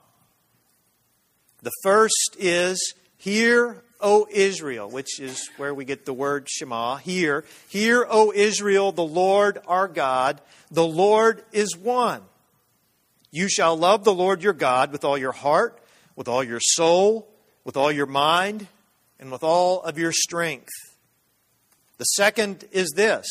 The 1.62 1.72
first 1.82 2.36
is, 2.38 2.92
Hear, 3.16 3.82
O 4.02 4.28
Israel, 4.30 4.90
which 4.90 5.18
is 5.18 5.48
where 5.56 5.72
we 5.72 5.86
get 5.86 6.04
the 6.04 6.12
word 6.12 6.46
Shema. 6.50 6.96
Hear, 6.96 7.46
hear, 7.70 8.06
O 8.06 8.34
Israel, 8.34 8.92
the 8.92 9.02
Lord 9.02 9.60
our 9.66 9.88
God, 9.88 10.42
the 10.70 10.86
Lord 10.86 11.42
is 11.52 11.74
one. 11.74 12.20
You 13.36 13.50
shall 13.50 13.76
love 13.76 14.04
the 14.04 14.14
Lord 14.14 14.42
your 14.42 14.54
God 14.54 14.92
with 14.92 15.04
all 15.04 15.18
your 15.18 15.32
heart, 15.32 15.78
with 16.14 16.26
all 16.26 16.42
your 16.42 16.58
soul, 16.58 17.28
with 17.64 17.76
all 17.76 17.92
your 17.92 18.06
mind, 18.06 18.66
and 19.20 19.30
with 19.30 19.42
all 19.42 19.82
of 19.82 19.98
your 19.98 20.10
strength. 20.10 20.72
The 21.98 22.04
second 22.04 22.64
is 22.72 22.90
this, 22.96 23.26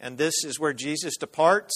and 0.00 0.18
this 0.18 0.42
is 0.44 0.58
where 0.58 0.72
Jesus 0.72 1.16
departs 1.16 1.72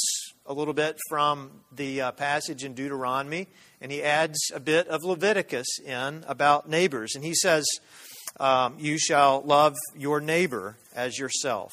a 0.46 0.52
little 0.52 0.74
bit 0.74 0.98
from 1.08 1.52
the 1.70 2.00
uh, 2.00 2.10
passage 2.10 2.64
in 2.64 2.74
Deuteronomy 2.74 3.46
and 3.80 3.92
he 3.92 4.02
adds 4.02 4.50
a 4.52 4.58
bit 4.58 4.88
of 4.88 5.04
Leviticus 5.04 5.78
in 5.84 6.24
about 6.26 6.68
neighbors. 6.68 7.14
And 7.14 7.24
he 7.24 7.34
says, 7.34 7.64
um, 8.40 8.74
You 8.78 8.98
shall 8.98 9.42
love 9.42 9.76
your 9.96 10.20
neighbor 10.20 10.76
as 10.92 11.18
yourself. 11.18 11.72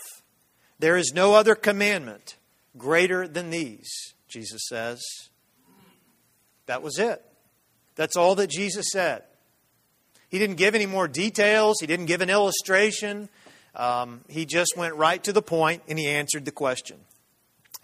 There 0.78 0.96
is 0.96 1.12
no 1.12 1.34
other 1.34 1.56
commandment 1.56 2.36
greater 2.78 3.28
than 3.28 3.50
these, 3.50 3.90
Jesus 4.28 4.62
says. 4.70 5.02
That 6.66 6.82
was 6.82 6.98
it. 7.00 7.24
That's 7.96 8.16
all 8.16 8.36
that 8.36 8.50
Jesus 8.50 8.88
said. 8.92 9.24
He 10.30 10.40
didn't 10.40 10.58
give 10.58 10.76
any 10.76 10.86
more 10.86 11.08
details, 11.08 11.78
he 11.80 11.88
didn't 11.88 12.08
give 12.08 12.22
an 12.22 12.30
illustration. 12.30 13.30
Um, 13.76 14.22
he 14.30 14.46
just 14.46 14.78
went 14.78 14.96
right 14.96 15.22
to 15.26 15.34
the 15.34 15.42
point 15.42 15.84
and 15.90 16.00
he 16.00 16.08
answered 16.08 16.46
the 16.46 16.52
question. 16.52 16.98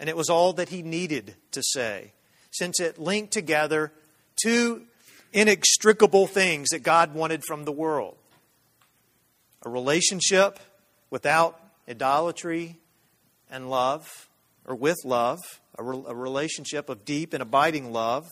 And 0.00 0.08
it 0.08 0.16
was 0.16 0.30
all 0.30 0.54
that 0.54 0.70
he 0.70 0.82
needed 0.82 1.34
to 1.50 1.62
say, 1.62 2.12
since 2.50 2.80
it 2.80 2.98
linked 2.98 3.32
together 3.32 3.92
two 4.42 4.82
inextricable 5.32 6.26
things 6.26 6.70
that 6.70 6.82
God 6.82 7.14
wanted 7.14 7.42
from 7.46 7.64
the 7.64 7.72
world 7.72 8.16
a 9.64 9.70
relationship 9.70 10.58
without 11.10 11.60
idolatry 11.88 12.78
and 13.50 13.70
love, 13.70 14.28
or 14.64 14.74
with 14.74 14.96
love, 15.04 15.38
a, 15.78 15.82
re- 15.82 16.04
a 16.08 16.14
relationship 16.14 16.88
of 16.88 17.04
deep 17.04 17.32
and 17.32 17.42
abiding 17.42 17.92
love, 17.92 18.26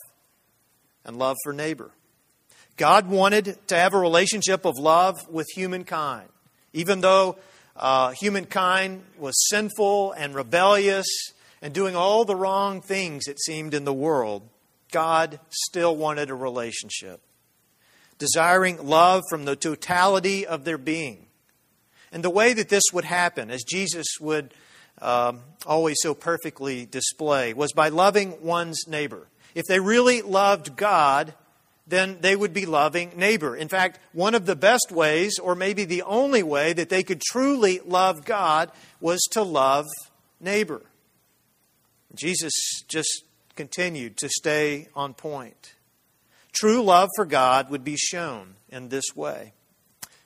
and 1.11 1.19
love 1.19 1.37
for 1.43 1.53
neighbor. 1.53 1.91
God 2.77 3.09
wanted 3.09 3.59
to 3.67 3.75
have 3.75 3.95
a 3.95 3.99
relationship 3.99 4.65
of 4.65 4.79
love 4.79 5.29
with 5.29 5.49
humankind. 5.57 6.29
Even 6.73 7.01
though 7.01 7.37
uh, 7.77 8.13
humankind 8.13 9.03
was 9.19 9.35
sinful 9.49 10.13
and 10.13 10.37
rebellious 10.37 11.09
and 11.61 11.75
doing 11.75 11.97
all 11.97 12.25
the 12.25 12.37
wrong 12.37 12.81
things, 12.81 13.27
it 13.27 13.41
seemed, 13.41 13.75
in 13.75 13.85
the 13.85 13.93
world, 13.93 14.43
God 14.93 15.41
still 15.51 15.97
wanted 15.97 16.31
a 16.31 16.35
relationship, 16.35 17.21
desiring 18.19 18.87
love 18.87 19.25
from 19.29 19.47
the 19.47 19.57
totality 19.57 20.47
of 20.47 20.65
their 20.65 20.79
being. 20.79 21.27
And 22.13 22.23
the 22.23 22.31
way 22.31 22.53
that 22.53 22.69
this 22.69 22.85
would 22.93 23.05
happen, 23.05 23.51
as 23.51 23.65
Jesus 23.65 24.07
would 24.21 24.55
um, 25.03 25.41
always 25.67 25.97
so 26.01 26.15
perfectly 26.15 26.87
display, 26.87 27.53
was 27.53 27.73
by 27.73 27.89
loving 27.89 28.43
one's 28.43 28.87
neighbor. 28.87 29.27
If 29.55 29.67
they 29.67 29.81
really 29.81 30.23
loved 30.23 30.77
God, 30.77 31.35
then 31.87 32.19
they 32.21 32.37
would 32.37 32.53
be 32.53 32.67
loving 32.67 33.13
neighbor. 33.17 33.57
In 33.57 33.69
fact, 33.69 33.99
one 34.13 34.35
of 34.35 34.47
the 34.47 34.57
best 34.57 34.93
ways, 34.93 35.39
or 35.39 35.55
maybe 35.55 35.85
the 35.85 36.03
only 36.03 36.43
way, 36.43 36.73
that 36.73 36.89
they 36.89 37.03
could 37.03 37.21
truly 37.21 37.81
love 37.85 38.25
God 38.25 38.71
was 39.01 39.21
to 39.33 39.43
love 39.43 39.87
neighbor. 40.41 40.83
Jesus 42.15 42.53
just 42.89 43.25
continued 43.57 44.17
to 44.19 44.29
stay 44.29 44.89
on 44.95 45.15
point. 45.15 45.75
True 46.53 46.83
love 46.83 47.09
for 47.17 47.25
God 47.25 47.71
would 47.71 47.85
be 47.85 47.97
shown 47.97 48.55
in 48.69 48.89
this 48.89 49.15
way. 49.15 49.53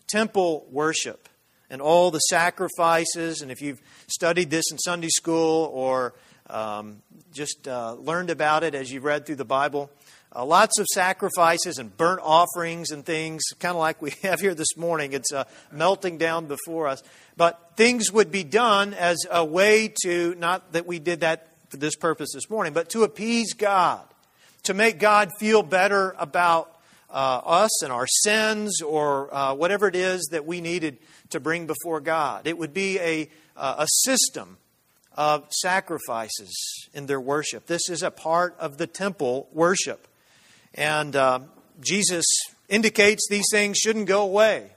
Temple 0.07 0.67
worship 0.71 1.29
and 1.71 1.81
all 1.81 2.11
the 2.11 2.21
sacrifices, 2.21 3.41
and 3.41 3.51
if 3.51 3.61
you've 3.61 3.81
studied 4.07 4.51
this 4.51 4.65
in 4.71 4.79
Sunday 4.79 5.09
school 5.09 5.71
or 5.73 6.15
um, 6.51 7.03
just 7.33 7.67
uh, 7.67 7.95
learned 7.95 8.31
about 8.31 8.65
it 8.65 8.75
as 8.75 8.93
you've 8.93 9.05
read 9.05 9.27
through 9.27 9.37
the 9.37 9.45
Bible, 9.45 9.91
uh, 10.37 10.45
lots 10.45 10.79
of 10.79 10.87
sacrifices 10.93 11.79
and 11.79 11.97
burnt 11.97 12.21
offerings 12.23 12.91
and 12.91 13.05
things, 13.05 13.43
kind 13.61 13.75
of 13.75 13.79
like 13.79 14.03
we 14.03 14.11
have 14.23 14.41
here 14.41 14.55
this 14.55 14.77
morning. 14.77 15.13
It's 15.13 15.33
uh, 15.33 15.45
melting 15.71 16.19
down 16.19 16.47
before 16.47 16.89
us. 16.89 17.03
But 17.37 17.73
things 17.77 18.13
would 18.13 18.31
be 18.31 18.45
done 18.45 18.95
as 18.95 19.19
a 19.31 19.45
way 19.45 19.93
to, 20.05 20.35
not 20.37 20.73
that 20.73 20.87
we 20.87 20.99
did 20.99 21.21
that 21.21 21.49
for 21.69 21.77
this 21.77 21.97
purpose 21.97 22.31
this 22.35 22.51
morning, 22.51 22.73
but 22.73 22.91
to 22.91 23.05
appease 23.05 23.55
God, 23.55 24.03
to 24.65 24.75
make 24.75 24.99
God 24.99 25.31
feel 25.39 25.63
better 25.63 26.15
about 26.19 26.71
uh, 27.11 27.41
us 27.45 27.83
and 27.83 27.93
our 27.93 28.07
sins 28.07 28.83
or 28.83 29.33
uh, 29.33 29.55
whatever 29.55 29.87
it 29.87 29.97
is 29.97 30.29
that 30.33 30.45
we 30.45 30.61
needed 30.61 30.99
to 31.31 31.39
bring 31.41 31.67
before 31.67 32.01
God. 32.01 32.47
It 32.47 32.59
would 32.59 32.75
be 32.75 32.99
a, 32.99 33.29
uh, 33.57 33.77
a 33.79 33.87
system 33.89 34.57
of 35.15 35.53
sacrifices 35.53 36.89
in 36.93 37.07
their 37.07 37.21
worship. 37.21 37.67
This 37.67 37.89
is 37.89 38.03
a 38.03 38.11
part 38.11 38.57
of 38.59 38.79
the 38.79 38.87
temple 38.87 39.49
worship. 39.53 40.09
And 40.75 41.15
uh, 41.15 41.41
Jesus 41.81 42.25
indicates 42.69 43.27
these 43.29 43.47
things 43.51 43.79
shouldn't 43.79 44.07
go 44.07 44.23
away. 44.23 44.71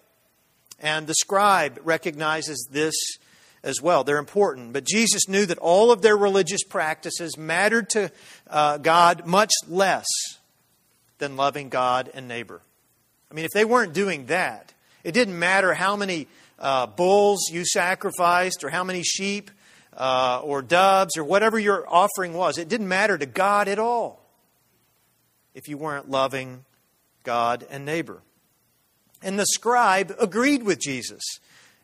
And 0.80 1.08
the 1.08 1.16
scribe 1.16 1.80
recognizes 1.84 2.68
this 2.72 2.94
as 3.64 3.82
well. 3.82 4.04
They're 4.04 4.18
important. 4.20 4.74
But 4.74 4.86
Jesus 4.86 5.28
knew 5.28 5.46
that 5.48 5.58
all 5.58 5.92
of 5.92 6.02
their 6.02 6.16
religious 6.16 6.64
practices 6.64 7.38
mattered 7.38 7.90
to 7.92 8.12
uh, 8.48 8.78
God 8.78 9.26
much 9.26 9.52
less 9.68 10.06
than 11.18 11.36
loving 11.36 11.70
God 11.70 12.12
and 12.14 12.28
neighbor. 12.28 12.62
I 13.32 13.34
mean, 13.34 13.46
if 13.46 13.52
they 13.52 13.66
weren't 13.66 13.94
doing 13.94 14.28
that, 14.28 14.74
it 15.04 15.14
didn't 15.14 15.38
matter 15.38 15.74
how 15.74 15.96
many 15.96 16.28
uh, 16.60 16.86
bulls 16.88 17.50
you 17.52 17.66
sacrificed 17.66 18.64
or 18.64 18.70
how 18.70 18.84
many 18.84 19.04
sheep 19.04 19.52
uh, 19.98 20.40
or 20.44 20.62
doves 20.62 21.18
or 21.18 21.24
whatever 21.24 21.60
your 21.60 21.86
offering 21.88 22.34
was. 22.34 22.58
It 22.58 22.70
didn't 22.70 22.88
matter 22.88 23.18
to 23.18 23.26
God 23.26 23.68
at 23.68 23.80
all 23.80 24.22
if 25.54 25.68
you 25.68 25.78
weren't 25.78 26.10
loving 26.10 26.64
God 27.24 27.66
and 27.70 27.84
neighbor. 27.84 28.22
And 29.24 29.40
the 29.40 29.46
scribe 29.48 30.16
agreed 30.20 30.64
with 30.64 30.80
Jesus. 30.80 31.24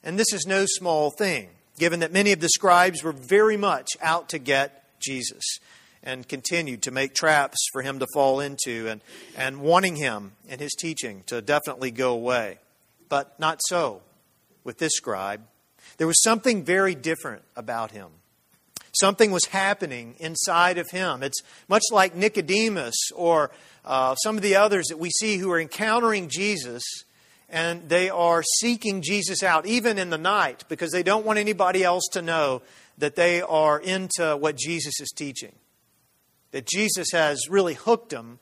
And 0.04 0.20
this 0.20 0.32
is 0.32 0.46
no 0.46 0.66
small 0.68 1.10
thing, 1.10 1.50
given 1.80 2.02
that 2.02 2.14
many 2.14 2.32
of 2.32 2.40
the 2.40 2.50
scribes 2.50 3.04
were 3.04 3.14
very 3.14 3.58
much 3.58 3.90
out 4.02 4.30
to 4.30 4.38
get 4.38 4.84
Jesus 5.00 5.58
and 6.04 6.28
continued 6.28 6.84
to 6.84 6.92
make 6.92 7.16
traps 7.16 7.58
for 7.72 7.82
him 7.82 8.00
to 8.00 8.08
fall 8.14 8.40
into 8.40 8.88
and, 8.90 9.02
and 9.38 9.62
wanting 9.62 9.96
him 9.96 10.34
and 10.50 10.60
his 10.60 10.74
teaching 10.74 11.24
to 11.28 11.42
definitely 11.42 11.92
go 11.92 12.14
away. 12.14 12.60
But 13.10 13.40
not 13.40 13.60
so 13.64 14.02
with 14.64 14.78
this 14.78 14.94
scribe. 14.96 15.42
There 15.98 16.08
was 16.08 16.22
something 16.22 16.64
very 16.64 16.96
different 16.96 17.44
about 17.56 17.92
him. 17.92 18.08
Something 19.00 19.32
was 19.32 19.46
happening 19.46 20.16
inside 20.20 20.78
of 20.78 20.90
him. 20.92 21.24
It's 21.24 21.42
much 21.68 21.84
like 21.92 22.16
Nicodemus 22.16 22.96
or 23.16 23.52
uh, 23.86 24.16
some 24.16 24.36
of 24.36 24.44
the 24.44 24.56
others 24.56 24.88
that 24.88 25.00
we 25.00 25.10
see 25.10 25.38
who 25.38 25.52
are 25.52 25.60
encountering 25.60 26.30
Jesus 26.30 26.84
and 27.50 27.88
they 27.88 28.10
are 28.10 28.44
seeking 28.60 29.02
Jesus 29.02 29.44
out, 29.44 29.66
even 29.68 30.00
in 30.00 30.10
the 30.10 30.18
night, 30.18 30.64
because 30.70 30.92
they 30.92 31.04
don't 31.04 31.26
want 31.26 31.38
anybody 31.38 31.84
else 31.84 32.08
to 32.14 32.22
know 32.22 32.64
that 32.98 33.16
they 33.16 33.42
are 33.42 33.80
into 33.80 34.36
what 34.38 34.58
Jesus 34.58 35.00
is 35.00 35.12
teaching. 35.16 35.54
That 36.52 36.66
Jesus 36.66 37.10
has 37.12 37.48
really 37.50 37.76
hooked 37.76 38.10
them 38.10 38.40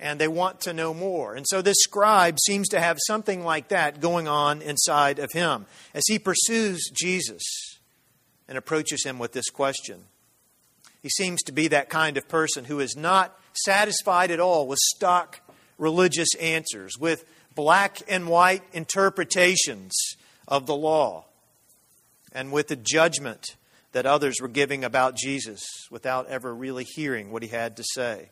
and 0.00 0.18
they 0.18 0.28
want 0.28 0.60
to 0.62 0.72
know 0.72 0.94
more. 0.94 1.34
And 1.34 1.46
so 1.46 1.62
this 1.62 1.76
scribe 1.80 2.38
seems 2.40 2.68
to 2.68 2.80
have 2.80 2.98
something 3.06 3.44
like 3.44 3.68
that 3.68 4.00
going 4.00 4.26
on 4.26 4.62
inside 4.62 5.18
of 5.18 5.32
him 5.32 5.66
as 5.94 6.02
he 6.08 6.18
pursues 6.18 6.90
Jesus 6.92 7.42
and 8.48 8.56
approaches 8.56 9.04
him 9.04 9.18
with 9.18 9.32
this 9.32 9.50
question. 9.50 10.04
He 11.02 11.10
seems 11.10 11.42
to 11.42 11.52
be 11.52 11.68
that 11.68 11.90
kind 11.90 12.16
of 12.16 12.28
person 12.28 12.64
who 12.64 12.80
is 12.80 12.96
not 12.96 13.38
satisfied 13.52 14.30
at 14.30 14.40
all 14.40 14.66
with 14.66 14.78
stock 14.96 15.40
religious 15.78 16.34
answers, 16.40 16.98
with 16.98 17.24
black 17.54 18.00
and 18.08 18.28
white 18.28 18.62
interpretations 18.72 19.92
of 20.48 20.66
the 20.66 20.74
law, 20.74 21.26
and 22.32 22.52
with 22.52 22.68
the 22.68 22.76
judgment 22.76 23.56
that 23.92 24.06
others 24.06 24.36
were 24.40 24.48
giving 24.48 24.84
about 24.84 25.16
Jesus 25.16 25.62
without 25.90 26.26
ever 26.28 26.54
really 26.54 26.84
hearing 26.84 27.30
what 27.30 27.42
he 27.42 27.48
had 27.48 27.76
to 27.76 27.84
say. 27.94 28.30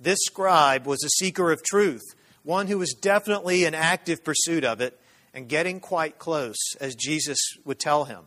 This 0.00 0.18
scribe 0.24 0.86
was 0.86 1.02
a 1.02 1.08
seeker 1.08 1.50
of 1.50 1.62
truth, 1.62 2.02
one 2.42 2.68
who 2.68 2.78
was 2.78 2.92
definitely 2.92 3.64
in 3.64 3.74
active 3.74 4.24
pursuit 4.24 4.64
of 4.64 4.80
it 4.80 4.98
and 5.34 5.48
getting 5.48 5.80
quite 5.80 6.18
close, 6.18 6.56
as 6.80 6.94
Jesus 6.94 7.38
would 7.64 7.78
tell 7.78 8.04
him. 8.04 8.24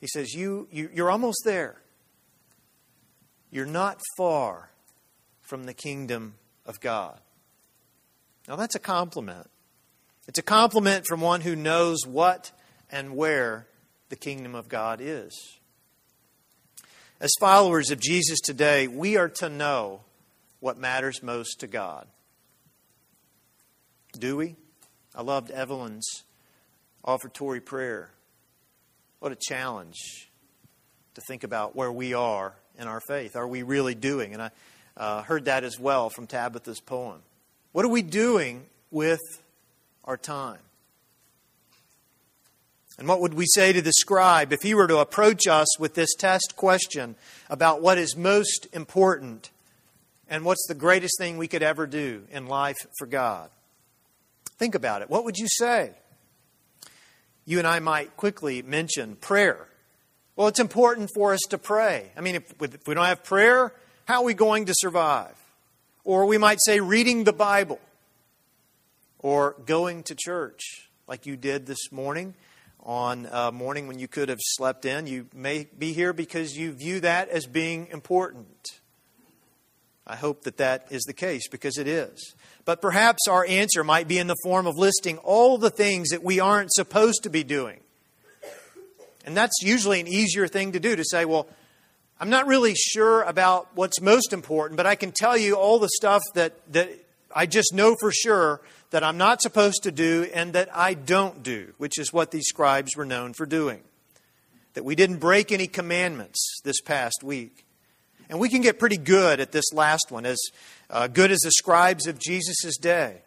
He 0.00 0.06
says, 0.06 0.32
you, 0.32 0.68
you, 0.70 0.90
You're 0.92 1.10
almost 1.10 1.42
there. 1.44 1.82
You're 3.50 3.66
not 3.66 4.00
far 4.16 4.70
from 5.40 5.64
the 5.64 5.74
kingdom 5.74 6.34
of 6.64 6.80
God. 6.80 7.18
Now, 8.48 8.56
that's 8.56 8.74
a 8.74 8.80
compliment. 8.80 9.50
It's 10.28 10.38
a 10.38 10.42
compliment 10.42 11.04
from 11.06 11.20
one 11.20 11.40
who 11.40 11.56
knows 11.56 12.06
what 12.06 12.52
and 12.90 13.16
where 13.16 13.66
the 14.08 14.16
kingdom 14.16 14.54
of 14.54 14.68
God 14.68 15.00
is. 15.02 15.58
As 17.20 17.30
followers 17.40 17.90
of 17.90 18.00
Jesus 18.00 18.40
today, 18.40 18.86
we 18.86 19.16
are 19.16 19.28
to 19.28 19.48
know 19.48 20.00
what 20.60 20.78
matters 20.78 21.22
most 21.22 21.60
to 21.60 21.66
God. 21.66 22.06
Do 24.18 24.36
we? 24.36 24.56
I 25.14 25.22
loved 25.22 25.50
Evelyn's 25.50 26.06
offertory 27.04 27.60
prayer. 27.60 28.10
What 29.18 29.32
a 29.32 29.36
challenge 29.36 30.30
to 31.14 31.20
think 31.20 31.44
about 31.44 31.74
where 31.74 31.92
we 31.92 32.14
are 32.14 32.54
in 32.78 32.86
our 32.86 33.00
faith. 33.00 33.36
Are 33.36 33.48
we 33.48 33.62
really 33.62 33.94
doing? 33.94 34.32
And 34.32 34.42
I 34.42 34.50
uh, 34.96 35.22
heard 35.22 35.46
that 35.46 35.64
as 35.64 35.78
well 35.78 36.10
from 36.10 36.26
Tabitha's 36.26 36.80
poem. 36.80 37.20
What 37.72 37.84
are 37.84 37.88
we 37.88 38.02
doing 38.02 38.66
with 38.90 39.20
our 40.04 40.16
time? 40.16 40.58
And 42.98 43.08
what 43.08 43.20
would 43.22 43.32
we 43.32 43.46
say 43.46 43.72
to 43.72 43.80
the 43.80 43.92
scribe 43.92 44.52
if 44.52 44.60
he 44.62 44.74
were 44.74 44.86
to 44.86 44.98
approach 44.98 45.46
us 45.46 45.78
with 45.78 45.94
this 45.94 46.14
test 46.14 46.54
question 46.56 47.14
about 47.48 47.80
what 47.80 47.96
is 47.96 48.14
most 48.14 48.66
important 48.74 49.50
and 50.30 50.44
what's 50.44 50.66
the 50.66 50.74
greatest 50.74 51.18
thing 51.18 51.36
we 51.36 51.48
could 51.48 51.62
ever 51.62 51.86
do 51.86 52.22
in 52.30 52.46
life 52.46 52.78
for 52.98 53.06
God? 53.06 53.50
Think 54.58 54.74
about 54.74 55.02
it. 55.02 55.10
What 55.10 55.24
would 55.24 55.36
you 55.36 55.48
say? 55.48 55.92
you 57.50 57.58
and 57.58 57.66
I 57.66 57.80
might 57.80 58.16
quickly 58.16 58.62
mention 58.62 59.16
prayer. 59.16 59.66
Well, 60.36 60.46
it's 60.46 60.60
important 60.60 61.10
for 61.12 61.34
us 61.34 61.40
to 61.50 61.58
pray. 61.58 62.12
I 62.16 62.20
mean, 62.20 62.36
if, 62.36 62.54
if 62.62 62.86
we 62.86 62.94
don't 62.94 63.04
have 63.04 63.24
prayer, 63.24 63.72
how 64.04 64.20
are 64.20 64.24
we 64.24 64.34
going 64.34 64.66
to 64.66 64.74
survive? 64.76 65.34
Or 66.04 66.26
we 66.26 66.38
might 66.38 66.58
say 66.64 66.78
reading 66.78 67.24
the 67.24 67.32
Bible 67.32 67.80
or 69.18 69.56
going 69.66 70.04
to 70.04 70.14
church 70.14 70.88
like 71.08 71.26
you 71.26 71.36
did 71.36 71.66
this 71.66 71.90
morning 71.90 72.34
on 72.84 73.28
a 73.30 73.50
morning 73.50 73.88
when 73.88 73.98
you 73.98 74.06
could 74.06 74.28
have 74.28 74.38
slept 74.40 74.84
in. 74.84 75.08
You 75.08 75.26
may 75.34 75.66
be 75.76 75.92
here 75.92 76.12
because 76.12 76.56
you 76.56 76.70
view 76.70 77.00
that 77.00 77.28
as 77.30 77.46
being 77.46 77.88
important. 77.88 78.79
I 80.06 80.16
hope 80.16 80.42
that 80.42 80.56
that 80.56 80.86
is 80.90 81.02
the 81.02 81.12
case 81.12 81.48
because 81.48 81.78
it 81.78 81.86
is. 81.86 82.34
But 82.64 82.82
perhaps 82.82 83.28
our 83.28 83.44
answer 83.46 83.84
might 83.84 84.08
be 84.08 84.18
in 84.18 84.26
the 84.26 84.36
form 84.42 84.66
of 84.66 84.76
listing 84.76 85.18
all 85.18 85.58
the 85.58 85.70
things 85.70 86.08
that 86.10 86.22
we 86.22 86.40
aren't 86.40 86.72
supposed 86.72 87.22
to 87.24 87.30
be 87.30 87.44
doing. 87.44 87.80
And 89.24 89.36
that's 89.36 89.62
usually 89.62 90.00
an 90.00 90.08
easier 90.08 90.48
thing 90.48 90.72
to 90.72 90.80
do 90.80 90.96
to 90.96 91.04
say, 91.04 91.24
well, 91.24 91.46
I'm 92.18 92.30
not 92.30 92.46
really 92.46 92.74
sure 92.74 93.22
about 93.22 93.68
what's 93.74 94.00
most 94.00 94.32
important, 94.32 94.76
but 94.76 94.86
I 94.86 94.94
can 94.94 95.12
tell 95.12 95.36
you 95.36 95.54
all 95.54 95.78
the 95.78 95.88
stuff 95.88 96.22
that, 96.34 96.54
that 96.72 96.90
I 97.34 97.46
just 97.46 97.72
know 97.72 97.96
for 98.00 98.12
sure 98.12 98.60
that 98.90 99.04
I'm 99.04 99.16
not 99.16 99.40
supposed 99.40 99.84
to 99.84 99.92
do 99.92 100.28
and 100.34 100.52
that 100.52 100.74
I 100.76 100.94
don't 100.94 101.42
do, 101.42 101.72
which 101.78 101.98
is 101.98 102.12
what 102.12 102.30
these 102.30 102.46
scribes 102.46 102.96
were 102.96 103.06
known 103.06 103.32
for 103.32 103.46
doing. 103.46 103.82
That 104.74 104.84
we 104.84 104.94
didn't 104.94 105.18
break 105.18 105.52
any 105.52 105.66
commandments 105.66 106.60
this 106.64 106.80
past 106.80 107.22
week. 107.22 107.64
And 108.30 108.38
we 108.38 108.48
can 108.48 108.62
get 108.62 108.78
pretty 108.78 108.96
good 108.96 109.40
at 109.40 109.50
this 109.50 109.72
last 109.72 110.06
one, 110.10 110.24
as 110.24 110.38
uh, 110.88 111.08
good 111.08 111.32
as 111.32 111.40
the 111.40 111.50
scribes 111.50 112.06
of 112.06 112.20
Jesus' 112.20 112.78
day. 112.78 113.22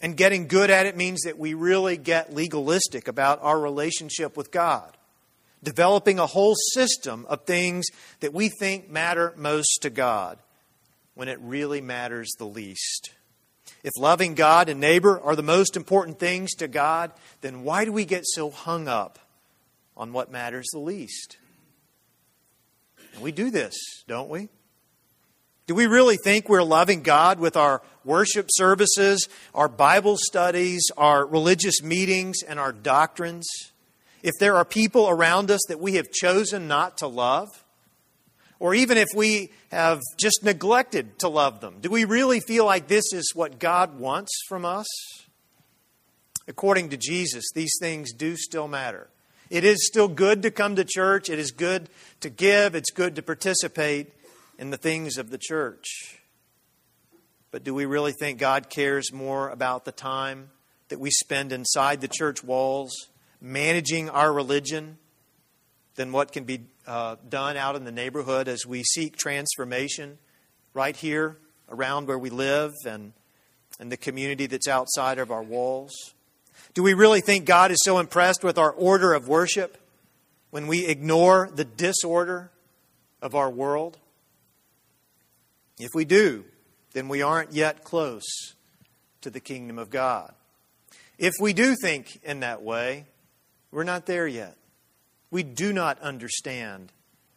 And 0.00 0.16
getting 0.16 0.48
good 0.48 0.70
at 0.70 0.86
it 0.86 0.96
means 0.96 1.22
that 1.22 1.38
we 1.38 1.52
really 1.52 1.98
get 1.98 2.34
legalistic 2.34 3.06
about 3.06 3.38
our 3.42 3.60
relationship 3.60 4.34
with 4.34 4.50
God, 4.50 4.96
developing 5.62 6.18
a 6.18 6.26
whole 6.26 6.54
system 6.72 7.26
of 7.28 7.44
things 7.44 7.84
that 8.20 8.32
we 8.32 8.48
think 8.48 8.90
matter 8.90 9.34
most 9.36 9.80
to 9.82 9.90
God 9.90 10.38
when 11.14 11.28
it 11.28 11.38
really 11.42 11.82
matters 11.82 12.30
the 12.38 12.46
least. 12.46 13.10
If 13.84 13.92
loving 13.98 14.34
God 14.34 14.70
and 14.70 14.80
neighbor 14.80 15.20
are 15.20 15.36
the 15.36 15.42
most 15.42 15.76
important 15.76 16.18
things 16.18 16.54
to 16.54 16.68
God, 16.68 17.12
then 17.42 17.62
why 17.62 17.84
do 17.84 17.92
we 17.92 18.06
get 18.06 18.24
so 18.24 18.50
hung 18.50 18.88
up 18.88 19.18
on 19.98 20.14
what 20.14 20.32
matters 20.32 20.66
the 20.72 20.78
least? 20.78 21.36
And 23.16 23.24
we 23.24 23.32
do 23.32 23.50
this, 23.50 23.74
don't 24.06 24.28
we? 24.28 24.50
Do 25.66 25.74
we 25.74 25.86
really 25.86 26.16
think 26.16 26.48
we're 26.48 26.62
loving 26.62 27.02
God 27.02 27.40
with 27.40 27.56
our 27.56 27.82
worship 28.04 28.46
services, 28.50 29.26
our 29.54 29.68
Bible 29.68 30.16
studies, 30.18 30.90
our 30.98 31.26
religious 31.26 31.82
meetings, 31.82 32.42
and 32.46 32.60
our 32.60 32.72
doctrines? 32.72 33.48
If 34.22 34.34
there 34.38 34.56
are 34.56 34.66
people 34.66 35.08
around 35.08 35.50
us 35.50 35.60
that 35.68 35.80
we 35.80 35.94
have 35.94 36.12
chosen 36.12 36.68
not 36.68 36.98
to 36.98 37.06
love, 37.06 37.48
or 38.60 38.74
even 38.74 38.98
if 38.98 39.08
we 39.16 39.50
have 39.70 40.00
just 40.18 40.44
neglected 40.44 41.18
to 41.20 41.28
love 41.28 41.60
them, 41.60 41.76
do 41.80 41.88
we 41.90 42.04
really 42.04 42.40
feel 42.40 42.66
like 42.66 42.86
this 42.86 43.12
is 43.14 43.32
what 43.34 43.58
God 43.58 43.98
wants 43.98 44.32
from 44.46 44.66
us? 44.66 44.86
According 46.46 46.90
to 46.90 46.96
Jesus, 46.98 47.46
these 47.54 47.74
things 47.80 48.12
do 48.12 48.36
still 48.36 48.68
matter. 48.68 49.08
It 49.48 49.64
is 49.64 49.86
still 49.86 50.08
good 50.08 50.42
to 50.42 50.50
come 50.50 50.76
to 50.76 50.84
church, 50.84 51.30
it 51.30 51.38
is 51.38 51.52
good 51.52 51.88
to 52.20 52.30
give, 52.30 52.74
it's 52.74 52.90
good 52.90 53.14
to 53.16 53.22
participate 53.22 54.12
in 54.58 54.70
the 54.70 54.76
things 54.76 55.18
of 55.18 55.30
the 55.30 55.38
church. 55.38 56.18
But 57.52 57.62
do 57.62 57.72
we 57.72 57.86
really 57.86 58.12
think 58.12 58.38
God 58.38 58.68
cares 58.70 59.12
more 59.12 59.48
about 59.48 59.84
the 59.84 59.92
time 59.92 60.50
that 60.88 60.98
we 60.98 61.10
spend 61.10 61.52
inside 61.52 62.00
the 62.00 62.08
church 62.08 62.42
walls, 62.42 62.92
managing 63.40 64.10
our 64.10 64.32
religion, 64.32 64.98
than 65.94 66.12
what 66.12 66.32
can 66.32 66.44
be 66.44 66.66
uh, 66.86 67.16
done 67.28 67.56
out 67.56 67.76
in 67.76 67.84
the 67.84 67.92
neighborhood 67.92 68.48
as 68.48 68.66
we 68.66 68.82
seek 68.82 69.16
transformation 69.16 70.18
right 70.74 70.96
here 70.96 71.38
around 71.70 72.06
where 72.06 72.18
we 72.18 72.30
live 72.30 72.72
and, 72.86 73.12
and 73.80 73.90
the 73.90 73.96
community 73.96 74.46
that's 74.46 74.68
outside 74.68 75.18
of 75.18 75.30
our 75.30 75.42
walls? 75.42 76.14
Do 76.76 76.82
we 76.82 76.92
really 76.92 77.22
think 77.22 77.46
God 77.46 77.70
is 77.70 77.78
so 77.82 77.98
impressed 77.98 78.44
with 78.44 78.58
our 78.58 78.70
order 78.70 79.14
of 79.14 79.26
worship 79.26 79.78
when 80.50 80.66
we 80.66 80.86
ignore 80.86 81.50
the 81.52 81.64
disorder 81.64 82.52
of 83.22 83.34
our 83.34 83.50
world? 83.50 83.96
If 85.78 85.88
we 85.94 86.04
do, 86.04 86.44
then 86.92 87.08
we 87.08 87.22
aren't 87.22 87.54
yet 87.54 87.82
close 87.82 88.54
to 89.22 89.30
the 89.30 89.40
kingdom 89.40 89.78
of 89.78 89.88
God. 89.88 90.34
If 91.18 91.32
we 91.40 91.54
do 91.54 91.74
think 91.80 92.20
in 92.22 92.40
that 92.40 92.62
way, 92.62 93.06
we're 93.70 93.82
not 93.82 94.04
there 94.04 94.28
yet 94.28 94.56
we 95.30 95.42
do 95.42 95.72
not 95.72 96.00
understand 96.00 96.92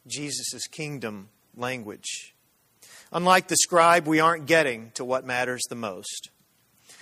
Jesus' 0.07 0.67
kingdom 0.67 1.29
language. 1.55 2.33
Unlike 3.11 3.47
the 3.47 3.57
scribe, 3.57 4.07
we 4.07 4.19
aren't 4.19 4.45
getting 4.45 4.91
to 4.91 5.03
what 5.03 5.25
matters 5.25 5.63
the 5.69 5.75
most. 5.75 6.29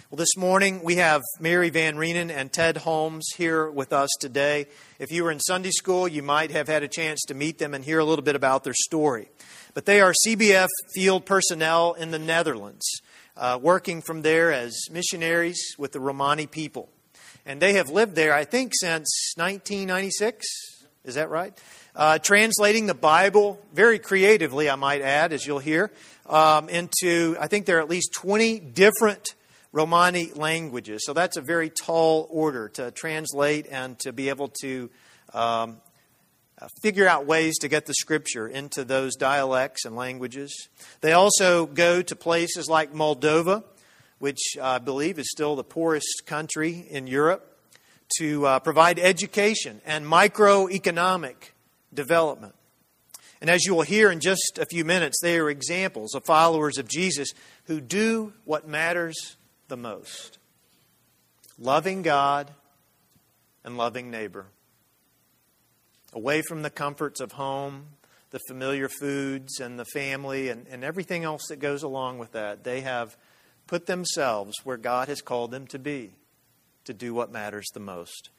Well, 0.10 0.16
this 0.16 0.38
morning 0.38 0.84
we 0.86 0.96
have 0.96 1.22
Mary 1.38 1.70
Van 1.70 1.98
Rheenen 1.98 2.32
and 2.32 2.50
Ted 2.50 2.78
Holmes 2.78 3.28
here 3.36 3.70
with 3.70 3.92
us 3.92 4.10
today. 4.22 4.68
If 5.00 5.12
you 5.12 5.26
were 5.26 5.32
in 5.32 5.42
Sunday 5.42 5.72
school, 5.72 6.08
you 6.08 6.24
might 6.24 6.50
have 6.52 6.70
had 6.70 6.82
a 6.82 6.88
chance 6.88 7.26
to 7.28 7.34
meet 7.34 7.58
them 7.58 7.74
and 7.74 7.84
hear 7.84 8.00
a 8.00 8.06
little 8.06 8.24
bit 8.24 8.38
about 8.38 8.64
their 8.64 8.74
story. 8.74 9.28
But 9.74 9.84
they 9.84 10.00
are 10.00 10.13
CBF 10.26 10.70
field 10.96 11.26
personnel 11.26 11.91
in 11.91 12.12
the 12.12 12.20
Netherlands, 12.20 12.86
uh, 13.36 13.60
working 13.62 14.02
from 14.02 14.22
there 14.22 14.54
as 14.54 14.80
missionaries 14.89 15.76
with 15.78 15.91
the 15.91 16.00
Romani 16.00 16.48
people. 16.48 16.88
And 17.46 17.62
they 17.62 17.74
have 17.74 17.89
lived 17.89 18.15
there, 18.15 18.34
I 18.34 18.46
think, 18.46 18.72
since 18.80 19.34
1996. 19.36 20.48
Is 21.04 21.15
that 21.15 21.30
right? 21.30 21.54
Uh, 21.93 22.17
translating 22.17 22.86
the 22.86 22.93
Bible 22.93 23.60
very 23.74 24.00
creatively, 24.00 24.70
I 24.70 24.76
might 24.76 25.02
add, 25.02 25.34
as 25.34 25.46
you'll 25.46 25.60
hear, 25.60 25.91
um, 26.28 26.70
into, 26.70 27.36
I 27.41 27.48
think 27.48 27.65
there 27.65 27.80
are 27.80 27.82
at 27.82 27.89
least 27.89 28.13
20 28.13 28.60
different 28.60 29.34
Romani 29.78 30.32
languages. 30.34 31.04
So 31.06 31.13
that's 31.13 31.38
a 31.38 31.42
very 31.42 31.70
tall 31.70 32.28
order 32.32 32.68
to 32.70 32.90
translate 32.90 33.68
and 33.70 34.00
to 34.00 34.12
be 34.12 34.30
able 34.30 34.48
to 34.62 34.90
um, 35.36 35.78
uh, 36.60 36.68
figure 36.82 37.08
out 37.08 37.28
ways 37.28 37.60
to 37.60 37.68
get 37.68 37.86
the 37.86 37.94
scripture 37.94 38.48
into 38.48 38.84
those 38.84 39.16
dialects 39.16 39.86
and 39.86 39.96
languages. 39.96 40.70
They 41.02 41.13
also 41.13 41.68
go 41.68 42.02
to 42.02 42.16
places 42.16 42.68
like 42.68 42.92
Moldova, 42.92 43.63
which 44.18 44.58
I 44.60 44.80
believe 44.80 45.20
is 45.20 45.30
still 45.30 45.56
the 45.56 45.63
poorest 45.63 46.24
country 46.26 46.88
in 46.90 47.06
Europe 47.06 47.60
to 48.18 48.48
uh, 48.48 48.60
provide 48.60 48.98
education 48.98 49.80
and 49.86 50.08
microeconomic 50.08 51.36
development. 51.94 52.56
And 53.42 53.52
as 53.52 53.63
you 53.66 53.76
will 53.76 53.84
hear 53.84 54.10
in 54.10 54.22
just 54.22 54.58
a 54.60 54.66
few 54.66 54.84
minutes, 54.84 55.20
they 55.22 55.38
are 55.38 55.52
examples 55.52 56.16
of 56.16 56.26
followers 56.26 56.80
of 56.80 56.88
Jesus 56.88 57.30
who 57.66 57.80
do 57.80 58.34
what 58.44 58.68
matters 58.68 59.37
the 59.67 59.77
most 59.77 60.38
loving 61.60 62.01
God 62.01 62.51
and 63.63 63.77
loving 63.77 64.12
neighbor. 64.12 64.47
Away 66.13 66.41
from 66.41 66.62
the 66.62 66.69
comforts 66.69 67.19
of 67.19 67.34
home, 67.34 67.88
the 68.32 68.39
familiar 68.47 68.89
foods, 68.89 69.60
and 69.60 69.77
the 69.77 69.86
family, 69.86 70.49
and, 70.49 70.65
and 70.69 70.84
everything 70.84 71.23
else 71.23 71.47
that 71.49 71.58
goes 71.58 71.84
along 71.84 72.17
with 72.17 72.32
that, 72.32 72.63
they 72.63 72.82
have 72.82 73.17
put 73.67 73.86
themselves 73.86 74.56
where 74.63 74.77
God 74.77 75.08
has 75.10 75.21
called 75.21 75.51
them 75.51 75.67
to 75.67 75.80
be 75.80 76.12
to 76.86 76.93
do 76.93 77.13
what 77.13 77.32
matters 77.32 77.67
the 77.73 77.80
most. 77.80 78.30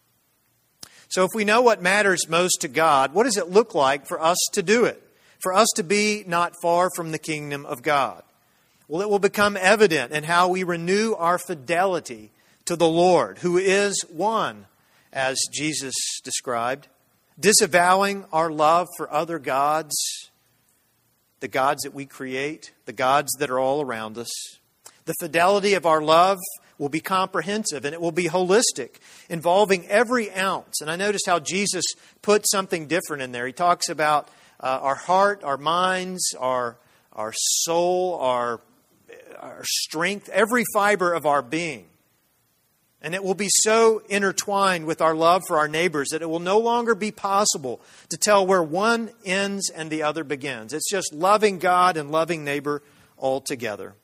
So, 1.09 1.25
if 1.25 1.31
we 1.35 1.45
know 1.45 1.63
what 1.63 1.83
matters 1.83 2.29
most 2.29 2.63
to 2.63 2.69
God, 2.69 3.15
what 3.15 3.25
does 3.25 3.37
it 3.37 3.51
look 3.51 3.75
like 3.75 4.07
for 4.07 4.21
us 4.21 4.39
to 4.53 4.63
do 4.63 4.85
it? 4.85 5.03
For 5.41 5.55
us 5.55 5.69
to 5.77 5.85
be 5.85 6.25
not 6.27 6.55
far 6.61 6.89
from 6.95 7.13
the 7.13 7.19
kingdom 7.19 7.65
of 7.65 7.83
God? 7.83 8.23
Well, 8.89 9.03
it 9.03 9.11
will 9.11 9.19
become 9.19 9.59
evident 9.59 10.13
in 10.13 10.25
how 10.25 10.49
we 10.49 10.63
renew 10.63 11.13
our 11.13 11.39
fidelity 11.39 12.31
to 12.65 12.75
the 12.75 12.89
Lord, 12.89 13.39
who 13.39 13.59
is 13.59 14.03
one, 14.09 14.65
as 15.13 15.39
Jesus 15.53 15.95
described, 16.25 16.89
disavowing 17.39 18.25
our 18.33 18.51
love 18.51 18.89
for 18.97 19.13
other 19.13 19.39
gods, 19.39 19.95
the 21.41 21.49
gods 21.49 21.83
that 21.83 21.93
we 21.93 22.07
create, 22.07 22.73
the 22.87 22.95
gods 22.95 23.31
that 23.39 23.51
are 23.51 23.59
all 23.59 23.83
around 23.83 24.17
us. 24.17 24.31
The 25.05 25.15
fidelity 25.21 25.75
of 25.75 25.85
our 25.85 26.01
love 26.01 26.39
will 26.79 26.89
be 26.89 27.01
comprehensive 27.01 27.85
and 27.85 27.93
it 27.93 28.01
will 28.01 28.13
be 28.13 28.25
holistic, 28.25 28.97
involving 29.29 29.87
every 29.89 30.31
ounce. 30.33 30.81
And 30.81 30.91
I 30.91 30.97
noticed 30.97 31.27
how 31.27 31.41
Jesus 31.41 31.85
put 32.23 32.49
something 32.49 32.87
different 32.87 33.23
in 33.23 33.33
there. 33.33 33.47
He 33.47 33.53
talks 33.53 33.91
about 33.91 34.29
uh, 34.61 34.79
our 34.81 34.95
heart, 34.95 35.45
our 35.45 35.59
minds, 35.59 36.35
our, 36.39 36.77
our 37.13 37.33
soul, 37.35 38.19
our, 38.21 38.61
our 39.41 39.63
strength, 39.65 40.29
every 40.29 40.65
fiber 40.73 41.13
of 41.13 41.27
our 41.27 41.43
being. 41.43 41.87
And 43.01 43.15
it 43.15 43.23
will 43.23 43.35
be 43.35 43.49
so 43.49 44.03
intertwined 44.09 44.87
with 44.87 45.01
our 45.01 45.15
love 45.15 45.45
for 45.47 45.57
our 45.57 45.69
neighbors 45.69 46.09
that 46.11 46.23
it 46.23 46.29
will 46.29 46.41
no 46.41 46.59
longer 46.59 46.97
be 46.97 47.13
possible 47.13 47.81
to 48.09 48.17
tell 48.17 48.45
where 48.45 48.63
one 48.63 49.11
ends 49.25 49.71
and 49.71 49.89
the 49.89 50.03
other 50.03 50.25
begins. 50.25 50.73
It's 50.73 50.91
just 50.91 51.15
loving 51.15 51.59
God 51.59 51.97
and 51.97 52.11
loving 52.11 52.45
neighbor 52.45 52.83
all 53.17 53.41
together. 53.41 53.95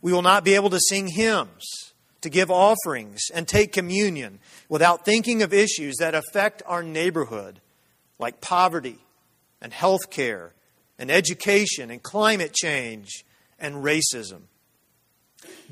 We 0.00 0.12
will 0.12 0.22
not 0.22 0.44
be 0.44 0.54
able 0.54 0.70
to 0.70 0.80
sing 0.88 1.08
hymns 1.08 1.92
to 2.22 2.30
give 2.30 2.50
offerings 2.50 3.20
and 3.34 3.46
take 3.46 3.72
communion 3.72 4.38
without 4.68 5.04
thinking 5.04 5.42
of 5.42 5.52
issues 5.52 5.96
that 5.98 6.14
affect 6.14 6.62
our 6.66 6.82
neighborhood, 6.82 7.60
like 8.18 8.40
poverty 8.40 8.98
and 9.60 9.72
health 9.72 10.10
care 10.10 10.54
and 10.98 11.10
education 11.10 11.90
and 11.90 12.02
climate 12.02 12.54
change 12.54 13.24
and 13.58 13.84
racism. 13.84 14.42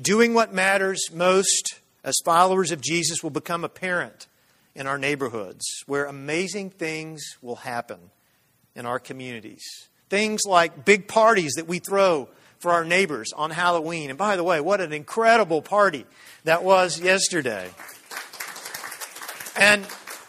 Doing 0.01 0.33
what 0.33 0.53
matters 0.53 1.09
most 1.13 1.79
as 2.03 2.15
followers 2.25 2.71
of 2.71 2.81
Jesus 2.81 3.21
will 3.23 3.29
become 3.29 3.63
apparent 3.63 4.27
in 4.75 4.87
our 4.87 4.97
neighborhoods, 4.97 5.65
where 5.85 6.05
amazing 6.05 6.69
things 6.69 7.37
will 7.41 7.57
happen 7.57 7.99
in 8.75 8.85
our 8.85 8.99
communities. 8.99 9.63
Things 10.09 10.41
like 10.45 10.85
big 10.85 11.07
parties 11.07 11.53
that 11.53 11.67
we 11.67 11.79
throw 11.79 12.29
for 12.59 12.71
our 12.71 12.85
neighbors 12.85 13.33
on 13.35 13.49
Halloween. 13.49 14.09
And 14.09 14.17
by 14.17 14.35
the 14.35 14.43
way, 14.43 14.61
what 14.61 14.81
an 14.81 14.93
incredible 14.93 15.61
party 15.61 16.05
that 16.43 16.63
was 16.63 16.99
yesterday. 16.99 17.69
And 19.57 19.85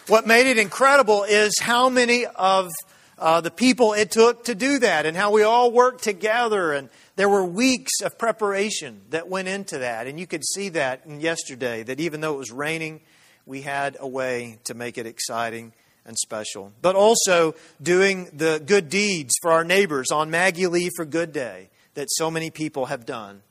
what 0.09 0.27
made 0.27 0.47
it 0.47 0.59
incredible 0.59 1.25
is 1.25 1.59
how 1.61 1.89
many 1.89 2.27
of 2.27 2.71
uh, 3.19 3.41
the 3.41 3.51
people 3.51 3.93
it 3.93 4.11
took 4.11 4.45
to 4.45 4.55
do 4.55 4.79
that 4.81 5.07
and 5.07 5.17
how 5.17 5.31
we 5.31 5.43
all 5.43 5.71
worked 5.71 6.03
together. 6.03 6.73
And 6.73 6.89
there 7.17 7.29
were 7.29 7.45
weeks 7.45 8.01
of 8.03 8.19
preparation 8.19 9.03
that 9.11 9.29
went 9.29 9.49
into 9.49 9.79
that. 9.79 10.07
And 10.07 10.19
you 10.19 10.27
could 10.27 10.45
see 10.45 10.71
that 10.71 11.09
yesterday, 11.09 11.83
that 11.83 12.01
even 12.01 12.21
though 12.21 12.35
it 12.35 12.39
was 12.39 12.51
raining, 12.51 13.01
we 13.47 13.63
had 13.63 13.97
a 14.01 14.09
way 14.09 14.59
to 14.65 14.75
make 14.75 14.99
it 14.99 15.07
exciting 15.07 15.73
and 16.05 16.17
special. 16.19 16.73
But 16.81 16.97
also 16.97 17.55
doing 17.83 18.31
the 18.33 18.63
good 18.65 18.89
deeds 18.89 19.35
for 19.41 19.53
our 19.53 19.65
neighbors 19.65 20.11
on 20.11 20.31
Maggie 20.31 20.67
Lee 20.67 20.91
for 20.97 21.05
Good 21.05 21.33
Day 21.33 21.71
that 21.95 22.09
so 22.11 22.31
many 22.31 22.51
people 22.51 22.87
have 22.87 23.05
done. 23.05 23.43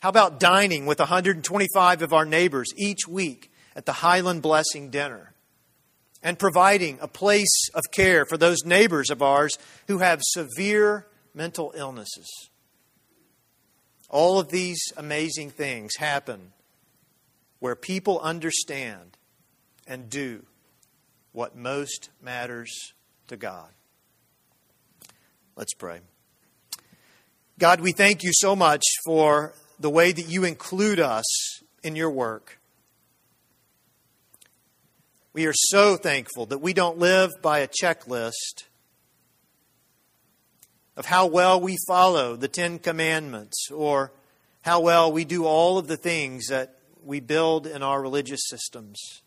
How 0.00 0.10
about 0.10 0.38
dining 0.38 0.86
with 0.86 1.00
125 1.00 2.02
of 2.02 2.12
our 2.12 2.24
neighbors 2.24 2.68
each 2.76 3.08
week 3.08 3.50
at 3.74 3.86
the 3.86 3.94
Highland 3.94 4.42
Blessing 4.42 4.90
Dinner? 4.90 5.32
And 6.22 6.38
providing 6.38 6.98
a 7.00 7.08
place 7.08 7.70
of 7.74 7.84
care 7.92 8.24
for 8.26 8.36
those 8.36 8.64
neighbors 8.64 9.08
of 9.08 9.22
ours 9.22 9.56
who 9.86 9.98
have 9.98 10.20
severe 10.22 11.06
mental 11.32 11.72
illnesses. 11.76 12.28
All 14.08 14.38
of 14.38 14.48
these 14.48 14.80
amazing 14.96 15.50
things 15.50 15.96
happen 15.96 16.52
where 17.58 17.76
people 17.76 18.20
understand 18.20 19.16
and 19.86 20.08
do 20.08 20.44
what 21.32 21.56
most 21.56 22.10
matters 22.22 22.92
to 23.26 23.36
God. 23.36 23.68
Let's 25.56 25.74
pray. 25.74 26.00
God, 27.58 27.80
we 27.80 27.92
thank 27.92 28.22
you 28.22 28.30
so 28.32 28.54
much 28.54 28.84
for 29.04 29.52
the 29.80 29.90
way 29.90 30.12
that 30.12 30.28
you 30.28 30.44
include 30.44 31.00
us 31.00 31.24
in 31.82 31.96
your 31.96 32.10
work. 32.10 32.58
We 35.32 35.46
are 35.46 35.54
so 35.54 35.96
thankful 35.96 36.46
that 36.46 36.60
we 36.60 36.72
don't 36.72 36.98
live 36.98 37.30
by 37.42 37.58
a 37.60 37.68
checklist 37.68 38.64
of 40.98 41.06
how 41.06 41.26
well 41.26 41.60
we 41.60 41.76
follow 41.86 42.34
the 42.34 42.48
Ten 42.48 42.80
Commandments 42.80 43.70
or 43.70 44.12
how 44.62 44.80
well 44.80 45.12
we 45.12 45.24
do 45.24 45.44
all 45.44 45.78
of 45.78 45.86
the 45.86 45.96
things 45.96 46.48
that 46.48 46.74
we 47.04 47.20
build 47.20 47.68
in 47.68 47.84
our 47.84 48.02
religious 48.02 48.40
systems. 48.48 49.22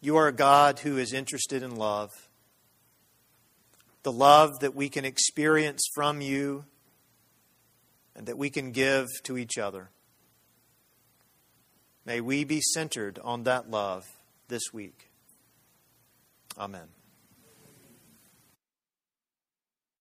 You 0.00 0.16
are 0.16 0.26
a 0.26 0.32
God 0.32 0.80
who 0.80 0.98
is 0.98 1.12
interested 1.12 1.62
in 1.62 1.76
love. 1.76 2.10
The 4.02 4.10
love 4.10 4.58
that 4.58 4.74
we 4.74 4.88
can 4.88 5.04
experience 5.04 5.82
from 5.94 6.20
you 6.20 6.64
and 8.16 8.26
that 8.26 8.36
we 8.36 8.50
can 8.50 8.72
give 8.72 9.06
to 9.22 9.38
each 9.38 9.56
other. 9.56 9.90
May 12.04 12.20
we 12.20 12.42
be 12.42 12.60
centered 12.60 13.20
on 13.22 13.44
that 13.44 13.70
love 13.70 14.04
this 14.48 14.72
week. 14.72 15.10
Amen. 16.58 16.88